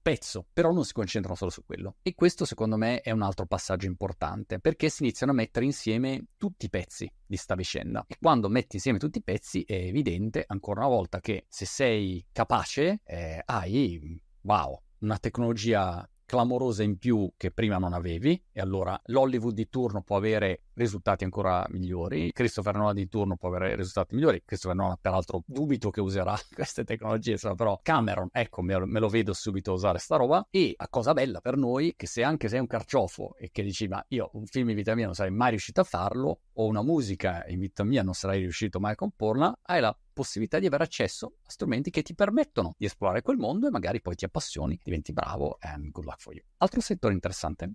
pezzo, 0.00 0.46
però 0.52 0.70
non 0.70 0.84
si 0.84 0.92
concentrano 0.92 1.36
solo 1.36 1.50
su 1.50 1.64
quello. 1.64 1.96
E 2.02 2.14
questo 2.14 2.44
secondo 2.44 2.76
me 2.76 3.00
è 3.00 3.10
un 3.10 3.22
altro 3.22 3.46
passaggio 3.46 3.86
importante, 3.86 4.60
perché 4.60 4.88
si 4.88 5.02
iniziano 5.02 5.32
a 5.32 5.34
mettere 5.34 5.64
insieme 5.64 6.26
tutti 6.36 6.66
i 6.66 6.70
pezzi 6.70 7.10
di 7.26 7.36
sta 7.36 7.54
vicenda. 7.54 8.04
E 8.06 8.16
quando 8.20 8.48
metti 8.48 8.76
insieme 8.76 8.98
tutti 8.98 9.18
i 9.18 9.22
pezzi 9.22 9.62
è 9.62 9.74
evidente 9.74 10.44
ancora 10.46 10.86
una 10.86 10.94
volta 10.94 11.20
che 11.20 11.46
se 11.48 11.66
sei 11.66 12.24
capace 12.30 13.00
eh, 13.04 13.42
hai, 13.44 14.22
wow, 14.42 14.80
una 15.00 15.18
tecnologia 15.18 16.08
clamorosa 16.26 16.82
in 16.82 16.98
più 16.98 17.32
che 17.36 17.50
prima 17.50 17.78
non 17.78 17.94
avevi 17.94 18.42
e 18.52 18.60
allora 18.60 19.00
l'Hollywood 19.06 19.54
di 19.54 19.68
turno 19.68 20.02
può 20.02 20.16
avere 20.16 20.65
risultati 20.76 21.24
ancora 21.24 21.66
migliori, 21.70 22.32
Christopher 22.32 22.74
Nolan 22.76 22.94
di 22.94 23.08
turno 23.08 23.36
può 23.36 23.48
avere 23.48 23.74
risultati 23.74 24.14
migliori, 24.14 24.42
Christopher 24.44 24.76
Nolan 24.76 24.96
peraltro 25.00 25.42
dubito 25.46 25.90
che 25.90 26.00
userà 26.00 26.36
queste 26.54 26.84
tecnologie, 26.84 27.36
però 27.56 27.80
Cameron, 27.82 28.28
ecco, 28.30 28.62
me, 28.62 28.76
lo 28.76 29.08
vedo 29.08 29.32
subito 29.32 29.72
usare 29.72 29.98
sta 29.98 30.16
roba. 30.16 30.46
E 30.50 30.74
a 30.76 30.88
cosa 30.88 31.12
bella 31.12 31.40
per 31.40 31.56
noi 31.56 31.94
che 31.96 32.06
se 32.06 32.22
anche 32.22 32.48
sei 32.48 32.60
un 32.60 32.66
carciofo 32.66 33.36
e 33.36 33.50
che 33.50 33.62
dici 33.62 33.88
ma 33.88 34.04
io 34.08 34.30
un 34.34 34.46
film 34.46 34.70
in 34.70 34.76
vita 34.76 34.94
mia 34.94 35.06
non 35.06 35.14
sarei 35.14 35.32
mai 35.32 35.50
riuscito 35.50 35.80
a 35.80 35.84
farlo 35.84 36.40
o 36.52 36.66
una 36.66 36.82
musica 36.82 37.44
in 37.48 37.58
vita 37.58 37.84
mia 37.84 38.02
non 38.02 38.14
sarei 38.14 38.40
riuscito 38.40 38.78
mai 38.80 38.92
a 38.92 38.94
comporla, 38.94 39.58
hai 39.62 39.80
la 39.80 39.96
possibilità 40.12 40.58
di 40.58 40.66
avere 40.66 40.84
accesso 40.84 41.34
a 41.42 41.50
strumenti 41.50 41.90
che 41.90 42.02
ti 42.02 42.14
permettono 42.14 42.74
di 42.78 42.86
esplorare 42.86 43.22
quel 43.22 43.36
mondo 43.36 43.66
e 43.66 43.70
magari 43.70 44.00
poi 44.00 44.14
ti 44.14 44.24
appassioni, 44.24 44.78
diventi 44.82 45.12
bravo 45.12 45.58
and 45.60 45.90
good 45.90 46.06
luck 46.06 46.20
for 46.20 46.34
you. 46.34 46.42
Altro 46.58 46.80
settore 46.80 47.12
interessante 47.12 47.72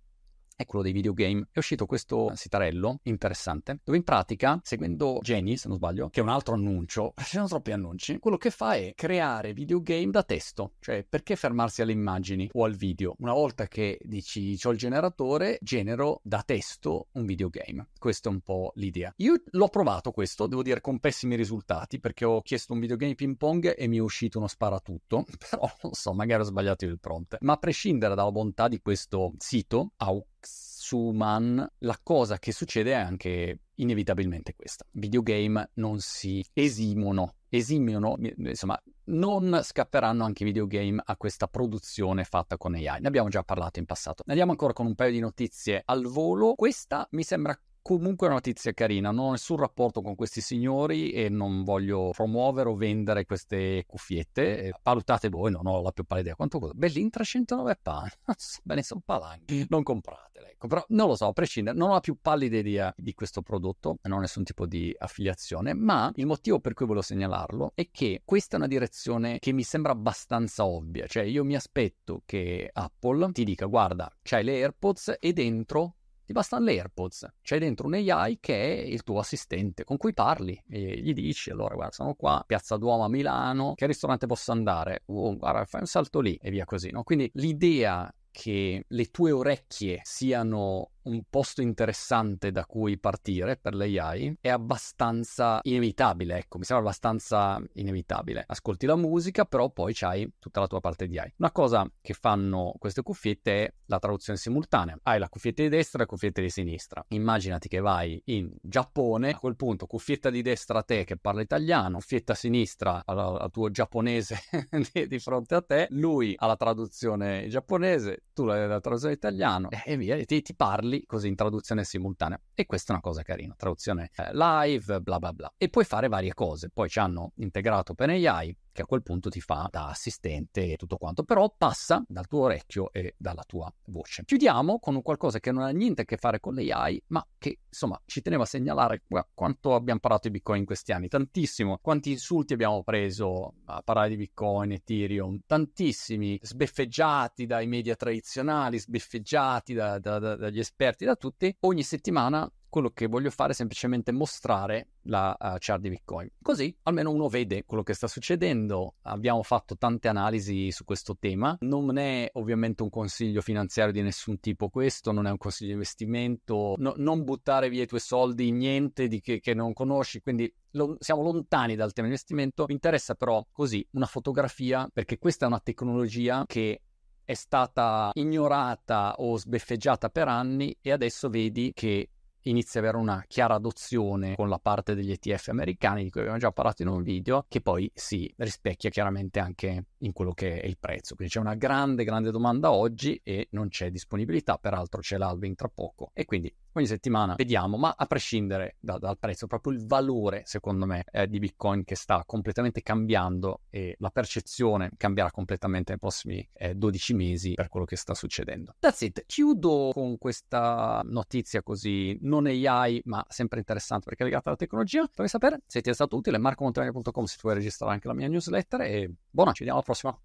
è 0.61 0.65
quello 0.65 0.83
dei 0.83 0.93
videogame. 0.93 1.47
È 1.51 1.59
uscito 1.59 1.85
questo 1.85 2.31
sitarello 2.35 2.99
interessante, 3.03 3.79
dove 3.83 3.97
in 3.97 4.03
pratica, 4.03 4.59
seguendo 4.63 5.19
Jenny, 5.21 5.57
se 5.57 5.67
non 5.67 5.77
sbaglio, 5.77 6.09
che 6.09 6.19
è 6.19 6.23
un 6.23 6.29
altro 6.29 6.55
annuncio, 6.55 7.13
ci 7.23 7.35
sono 7.35 7.47
troppi 7.47 7.71
annunci, 7.71 8.19
quello 8.19 8.37
che 8.37 8.49
fa 8.49 8.73
è 8.73 8.93
creare 8.95 9.53
videogame 9.53 10.11
da 10.11 10.23
testo. 10.23 10.73
Cioè, 10.79 11.05
perché 11.07 11.35
fermarsi 11.35 11.81
alle 11.81 11.91
immagini 11.91 12.49
o 12.53 12.63
al 12.63 12.75
video? 12.75 13.15
Una 13.19 13.33
volta 13.33 13.67
che 13.67 13.99
dici 14.03 14.57
ho 14.63 14.71
il 14.71 14.77
generatore, 14.77 15.57
genero 15.61 16.21
da 16.23 16.43
testo 16.45 17.07
un 17.13 17.25
videogame. 17.25 17.89
Questa 17.97 18.29
è 18.29 18.31
un 18.31 18.41
po' 18.41 18.71
l'idea. 18.75 19.13
Io 19.17 19.41
l'ho 19.43 19.67
provato 19.69 20.11
questo, 20.11 20.47
devo 20.47 20.63
dire, 20.63 20.81
con 20.81 20.99
pessimi 20.99 21.35
risultati, 21.35 21.99
perché 21.99 22.25
ho 22.25 22.41
chiesto 22.41 22.73
un 22.73 22.79
videogame 22.79 23.15
ping 23.15 23.37
pong 23.37 23.73
e 23.77 23.87
mi 23.87 23.97
è 23.97 24.01
uscito 24.01 24.37
uno 24.37 24.47
sparatutto, 24.47 25.25
però 25.49 25.69
non 25.81 25.93
so, 25.93 26.13
magari 26.13 26.41
ho 26.41 26.45
sbagliato 26.45 26.85
il 26.85 26.99
prompt. 26.99 27.37
Ma 27.41 27.53
a 27.53 27.57
prescindere 27.57 28.15
dalla 28.15 28.31
bontà 28.31 28.67
di 28.67 28.79
questo 28.79 29.33
sito, 29.37 29.93
Aux 29.97 30.23
Suman, 30.47 31.65
la 31.79 31.99
cosa 32.01 32.37
che 32.37 32.51
succede 32.51 32.91
è 32.91 32.95
anche 32.95 33.59
inevitabilmente 33.75 34.55
questa. 34.55 34.85
Videogame 34.91 35.71
non 35.75 35.99
si 35.99 36.43
esimono, 36.53 37.35
esimono, 37.49 38.17
insomma, 38.19 38.81
non 39.05 39.59
scapperanno 39.63 40.23
anche 40.23 40.43
i 40.43 40.45
videogame 40.45 41.01
a 41.03 41.15
questa 41.17 41.47
produzione 41.47 42.23
fatta 42.23 42.57
con 42.57 42.75
AI. 42.75 43.01
Ne 43.01 43.07
abbiamo 43.07 43.29
già 43.29 43.43
parlato 43.43 43.79
in 43.79 43.85
passato. 43.85 44.23
Andiamo 44.27 44.51
ancora 44.51 44.73
con 44.73 44.85
un 44.85 44.95
paio 44.95 45.11
di 45.11 45.19
notizie 45.19 45.81
al 45.85 46.05
volo. 46.05 46.55
Questa 46.55 47.07
mi 47.11 47.23
sembra 47.23 47.57
Comunque 47.83 48.27
è 48.27 48.29
una 48.29 48.39
notizia 48.39 48.73
carina, 48.73 49.09
non 49.09 49.25
ho 49.25 49.31
nessun 49.31 49.57
rapporto 49.57 50.01
con 50.01 50.15
questi 50.15 50.39
signori 50.39 51.11
e 51.11 51.29
non 51.29 51.63
voglio 51.63 52.11
promuovere 52.11 52.69
o 52.69 52.75
vendere 52.75 53.25
queste 53.25 53.83
cuffiette. 53.87 54.71
Valutate 54.83 55.29
voi, 55.29 55.51
non 55.51 55.65
ho 55.65 55.81
la 55.81 55.91
più 55.91 56.03
pallida 56.03 56.27
idea 56.27 56.35
quanto 56.35 56.59
costa. 56.59 56.77
Bellintra 56.77 57.23
109 57.23 57.79
pound, 57.81 58.11
bene 58.63 58.83
sono 58.83 59.01
palanghi, 59.03 59.65
non 59.69 59.81
compratele. 59.81 60.51
Ecco, 60.51 60.67
però 60.67 60.85
non 60.89 61.07
lo 61.07 61.15
so, 61.15 61.25
a 61.25 61.33
prescindere, 61.33 61.75
non 61.75 61.89
ho 61.89 61.93
la 61.93 61.99
più 62.01 62.17
pallida 62.21 62.57
idea 62.57 62.93
di 62.95 63.13
questo 63.13 63.41
prodotto, 63.41 63.97
non 64.03 64.19
ho 64.19 64.21
nessun 64.21 64.43
tipo 64.43 64.67
di 64.67 64.95
affiliazione, 64.95 65.73
ma 65.73 66.11
il 66.15 66.27
motivo 66.27 66.59
per 66.59 66.73
cui 66.73 66.85
volevo 66.85 67.03
segnalarlo 67.03 67.71
è 67.73 67.89
che 67.89 68.21
questa 68.23 68.55
è 68.55 68.59
una 68.59 68.67
direzione 68.67 69.39
che 69.39 69.53
mi 69.53 69.63
sembra 69.63 69.91
abbastanza 69.91 70.65
ovvia, 70.65 71.07
cioè 71.07 71.23
io 71.23 71.43
mi 71.43 71.55
aspetto 71.55 72.21
che 72.25 72.69
Apple 72.71 73.31
ti 73.31 73.43
dica 73.43 73.65
guarda, 73.65 74.11
c'hai 74.21 74.43
le 74.43 74.53
AirPods 74.53 75.17
e 75.19 75.33
dentro 75.33 75.95
ti 76.31 76.33
bastano 76.33 76.65
le 76.65 76.71
AirPods. 76.73 77.33
C'è 77.41 77.59
dentro 77.59 77.87
un 77.87 77.93
AI 77.93 78.39
che 78.39 78.55
è 78.55 78.81
il 78.81 79.03
tuo 79.03 79.19
assistente 79.19 79.83
con 79.83 79.97
cui 79.97 80.13
parli 80.13 80.61
e 80.67 80.99
gli 81.01 81.13
dici: 81.13 81.51
Allora, 81.51 81.75
guarda, 81.75 81.93
sono 81.93 82.15
qua, 82.15 82.43
Piazza 82.45 82.77
Duomo 82.77 83.03
a 83.03 83.09
Milano, 83.09 83.73
che 83.75 83.85
ristorante 83.85 84.25
posso 84.25 84.51
andare? 84.51 85.03
Oh, 85.07 85.35
guarda, 85.35 85.65
fai 85.65 85.81
un 85.81 85.87
salto 85.87 86.19
lì 86.21 86.37
e 86.41 86.49
via 86.49 86.65
così, 86.65 86.89
no? 86.91 87.03
Quindi 87.03 87.29
l'idea 87.35 88.11
che 88.31 88.85
le 88.87 89.05
tue 89.07 89.31
orecchie 89.31 89.99
siano 90.03 90.90
un 91.03 91.23
posto 91.29 91.61
interessante 91.61 92.51
da 92.51 92.65
cui 92.65 92.97
partire 92.97 93.57
per 93.57 93.73
l'AI 93.73 94.37
è 94.39 94.49
abbastanza 94.49 95.59
inevitabile, 95.63 96.37
ecco, 96.37 96.57
mi 96.57 96.63
sembra 96.63 96.85
abbastanza 96.85 97.61
inevitabile. 97.73 98.43
Ascolti 98.47 98.85
la 98.85 98.95
musica, 98.95 99.45
però 99.45 99.69
poi 99.69 99.93
c'hai 99.93 100.31
tutta 100.39 100.59
la 100.59 100.67
tua 100.67 100.79
parte 100.79 101.07
di 101.07 101.17
AI. 101.17 101.33
Una 101.37 101.51
cosa 101.51 101.89
che 102.01 102.13
fanno 102.13 102.73
queste 102.77 103.01
cuffiette 103.01 103.65
è 103.65 103.73
la 103.85 103.99
traduzione 103.99 104.37
simultanea. 104.37 104.97
Hai 105.03 105.19
la 105.19 105.29
cuffietta 105.29 105.61
di 105.61 105.69
destra 105.69 105.99
e 105.99 106.01
la 106.01 106.07
cuffietta 106.07 106.41
di 106.41 106.49
sinistra. 106.49 107.03
Immaginati 107.09 107.67
che 107.67 107.79
vai 107.79 108.21
in 108.25 108.51
Giappone, 108.61 109.31
a 109.31 109.37
quel 109.37 109.55
punto 109.55 109.85
cuffietta 109.85 110.29
di 110.29 110.41
destra 110.41 110.79
a 110.79 110.83
te 110.83 111.03
che 111.03 111.17
parla 111.17 111.41
italiano, 111.41 111.97
cuffietta 111.97 112.33
a 112.33 112.35
sinistra 112.35 113.03
al, 113.05 113.49
tuo 113.51 113.69
giapponese 113.69 114.39
di, 115.07 115.19
fronte 115.19 115.55
a 115.55 115.61
te, 115.61 115.87
lui 115.91 116.33
ha 116.37 116.45
la 116.45 116.55
traduzione 116.55 117.47
giapponese, 117.47 118.23
tu 118.33 118.45
la, 118.45 118.65
la 118.65 118.79
traduzione 118.79 119.13
italiano 119.13 119.69
e 119.83 119.97
via, 119.97 120.15
e 120.15 120.25
ti, 120.25 120.41
ti 120.41 120.55
parli 120.55 120.90
parli 120.91 121.05
così 121.05 121.27
in 121.29 121.35
traduzione 121.35 121.83
simultanea. 121.85 122.39
E 122.53 122.65
questa 122.65 122.91
è 122.91 122.95
una 122.95 123.01
cosa 123.01 123.23
carina, 123.23 123.55
traduzione 123.57 124.09
eh, 124.15 124.33
live, 124.33 124.99
bla 124.99 125.19
bla 125.19 125.33
bla. 125.33 125.53
E 125.57 125.69
puoi 125.69 125.85
fare 125.85 126.09
varie 126.09 126.33
cose. 126.33 126.69
Poi 126.69 126.89
ci 126.89 126.99
hanno 126.99 127.31
integrato 127.35 127.93
OpenAI, 127.93 128.55
che 128.71 128.81
a 128.81 128.85
quel 128.85 129.03
punto 129.03 129.29
ti 129.29 129.41
fa 129.41 129.67
da 129.71 129.87
assistente 129.87 130.71
e 130.71 130.75
tutto 130.77 130.97
quanto, 130.97 131.23
però 131.23 131.53
passa 131.55 132.03
dal 132.07 132.27
tuo 132.27 132.41
orecchio 132.41 132.91
e 132.91 133.15
dalla 133.17 133.43
tua 133.45 133.71
voce. 133.85 134.23
Chiudiamo 134.25 134.79
con 134.79 134.95
un 134.95 135.01
qualcosa 135.01 135.39
che 135.39 135.51
non 135.51 135.63
ha 135.63 135.69
niente 135.69 136.01
a 136.01 136.05
che 136.05 136.17
fare 136.17 136.39
con 136.39 136.55
l'AI, 136.55 137.01
ma 137.07 137.25
che 137.37 137.59
insomma 137.67 137.99
ci 138.05 138.21
tenevo 138.21 138.43
a 138.43 138.45
segnalare 138.45 139.03
quanto 139.33 139.75
abbiamo 139.75 139.99
parlato 139.99 140.27
di 140.27 140.35
Bitcoin 140.35 140.61
in 140.61 140.65
questi 140.65 140.91
anni, 140.91 141.07
tantissimo, 141.07 141.79
quanti 141.81 142.11
insulti 142.11 142.53
abbiamo 142.53 142.83
preso 142.83 143.55
a 143.65 143.81
parlare 143.81 144.09
di 144.09 144.17
Bitcoin, 144.17 144.71
Ethereum, 144.71 145.39
tantissimi, 145.45 146.39
sbeffeggiati 146.41 147.45
dai 147.45 147.67
media 147.67 147.95
tradizionali, 147.95 148.79
sbeffeggiati 148.79 149.73
da, 149.73 149.99
da, 149.99 150.19
da, 150.19 150.35
dagli 150.35 150.59
esperti, 150.59 151.05
da 151.05 151.15
tutti, 151.15 151.55
ogni 151.61 151.83
settimana 151.83 152.51
quello 152.71 152.89
che 152.91 153.07
voglio 153.07 153.29
fare 153.29 153.51
è 153.51 153.55
semplicemente 153.55 154.13
mostrare 154.13 154.87
la 155.03 155.35
uh, 155.37 155.57
chart 155.59 155.81
di 155.81 155.89
Bitcoin. 155.89 156.29
Così 156.41 156.73
almeno 156.83 157.11
uno 157.11 157.27
vede 157.27 157.65
quello 157.65 157.83
che 157.83 157.93
sta 157.93 158.07
succedendo. 158.07 158.95
Abbiamo 159.01 159.43
fatto 159.43 159.77
tante 159.77 160.07
analisi 160.07 160.71
su 160.71 160.85
questo 160.85 161.17
tema. 161.19 161.57
Non 161.59 161.97
è 161.97 162.29
ovviamente 162.33 162.81
un 162.81 162.89
consiglio 162.89 163.41
finanziario 163.41 163.91
di 163.91 164.01
nessun 164.01 164.39
tipo 164.39 164.69
questo, 164.69 165.11
non 165.11 165.27
è 165.27 165.31
un 165.31 165.37
consiglio 165.37 165.67
di 165.67 165.73
investimento. 165.73 166.75
No, 166.77 166.93
non 166.95 167.25
buttare 167.25 167.67
via 167.67 167.83
i 167.83 167.87
tuoi 167.87 167.99
soldi 167.99 168.47
in 168.47 168.57
niente 168.57 169.07
di 169.07 169.19
che, 169.19 169.41
che 169.41 169.53
non 169.53 169.73
conosci, 169.73 170.21
quindi 170.21 170.51
lo, 170.71 170.95
siamo 170.99 171.23
lontani 171.23 171.75
dal 171.75 171.91
tema 171.91 172.07
investimento. 172.07 172.63
Mi 172.67 172.73
interessa 172.73 173.15
però 173.15 173.45
così 173.51 173.85
una 173.91 174.05
fotografia 174.05 174.89
perché 174.91 175.17
questa 175.17 175.43
è 175.43 175.49
una 175.49 175.59
tecnologia 175.59 176.45
che 176.47 176.81
è 177.25 177.33
stata 177.33 178.11
ignorata 178.13 179.15
o 179.17 179.37
sbeffeggiata 179.37 180.09
per 180.09 180.29
anni 180.29 180.75
e 180.81 180.91
adesso 180.91 181.29
vedi 181.29 181.71
che 181.73 182.09
inizia 182.43 182.79
ad 182.79 182.87
avere 182.87 183.01
una 183.01 183.23
chiara 183.27 183.55
adozione 183.55 184.35
con 184.35 184.49
la 184.49 184.59
parte 184.59 184.95
degli 184.95 185.11
ETF 185.11 185.49
americani 185.49 186.03
di 186.03 186.09
cui 186.09 186.21
abbiamo 186.21 186.39
già 186.39 186.51
parlato 186.51 186.81
in 186.81 186.87
un 186.87 187.03
video 187.03 187.45
che 187.47 187.61
poi 187.61 187.91
si 187.93 188.31
rispecchia 188.37 188.89
chiaramente 188.89 189.39
anche 189.39 189.85
in 189.99 190.13
quello 190.13 190.33
che 190.33 190.59
è 190.59 190.65
il 190.65 190.77
prezzo. 190.79 191.15
Quindi 191.15 191.33
c'è 191.33 191.39
una 191.39 191.55
grande 191.55 192.03
grande 192.03 192.31
domanda 192.31 192.71
oggi 192.71 193.19
e 193.23 193.47
non 193.51 193.69
c'è 193.69 193.91
disponibilità 193.91 194.57
peraltro 194.57 195.01
c'è 195.01 195.17
l'alving 195.17 195.55
tra 195.55 195.69
poco 195.69 196.11
e 196.13 196.25
quindi 196.25 196.53
ogni 196.73 196.87
settimana 196.87 197.35
vediamo, 197.35 197.77
ma 197.77 197.93
a 197.95 198.05
prescindere 198.05 198.75
da, 198.79 198.97
dal 198.97 199.17
prezzo, 199.17 199.47
proprio 199.47 199.73
il 199.73 199.85
valore, 199.85 200.43
secondo 200.45 200.85
me, 200.85 201.03
eh, 201.11 201.27
di 201.27 201.39
Bitcoin 201.39 201.83
che 201.83 201.95
sta 201.95 202.23
completamente 202.25 202.81
cambiando 202.81 203.61
e 203.69 203.95
la 203.99 204.09
percezione 204.09 204.91
cambierà 204.97 205.31
completamente 205.31 205.91
nei 205.91 205.99
prossimi 205.99 206.47
eh, 206.53 206.75
12 206.75 207.13
mesi 207.13 207.53
per 207.53 207.69
quello 207.69 207.85
che 207.85 207.95
sta 207.95 208.13
succedendo. 208.13 208.75
That's 208.79 209.01
it. 209.01 209.25
Chiudo 209.25 209.91
con 209.93 210.17
questa 210.17 211.01
notizia 211.05 211.61
così 211.63 212.17
non 212.21 212.45
AI, 212.45 213.01
ma 213.05 213.25
sempre 213.29 213.59
interessante 213.59 214.05
perché 214.05 214.23
è 214.23 214.25
legata 214.25 214.49
alla 214.49 214.57
tecnologia. 214.57 215.07
Fammi 215.11 215.27
sapere 215.27 215.61
se 215.65 215.81
ti 215.81 215.89
è 215.89 215.93
stato 215.93 216.15
utile, 216.15 216.37
marcomontagne.com 216.37 217.25
se 217.25 217.35
tu 217.35 217.41
vuoi 217.43 217.55
registrare 217.55 217.93
anche 217.93 218.07
la 218.07 218.13
mia 218.13 218.27
newsletter 218.27 218.81
e 218.81 219.11
buona, 219.29 219.51
ci 219.51 219.63
vediamo 219.65 219.79
alla 219.79 219.85
prossima. 219.85 220.17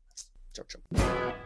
Ciao 0.50 0.64
ciao. 0.66 1.45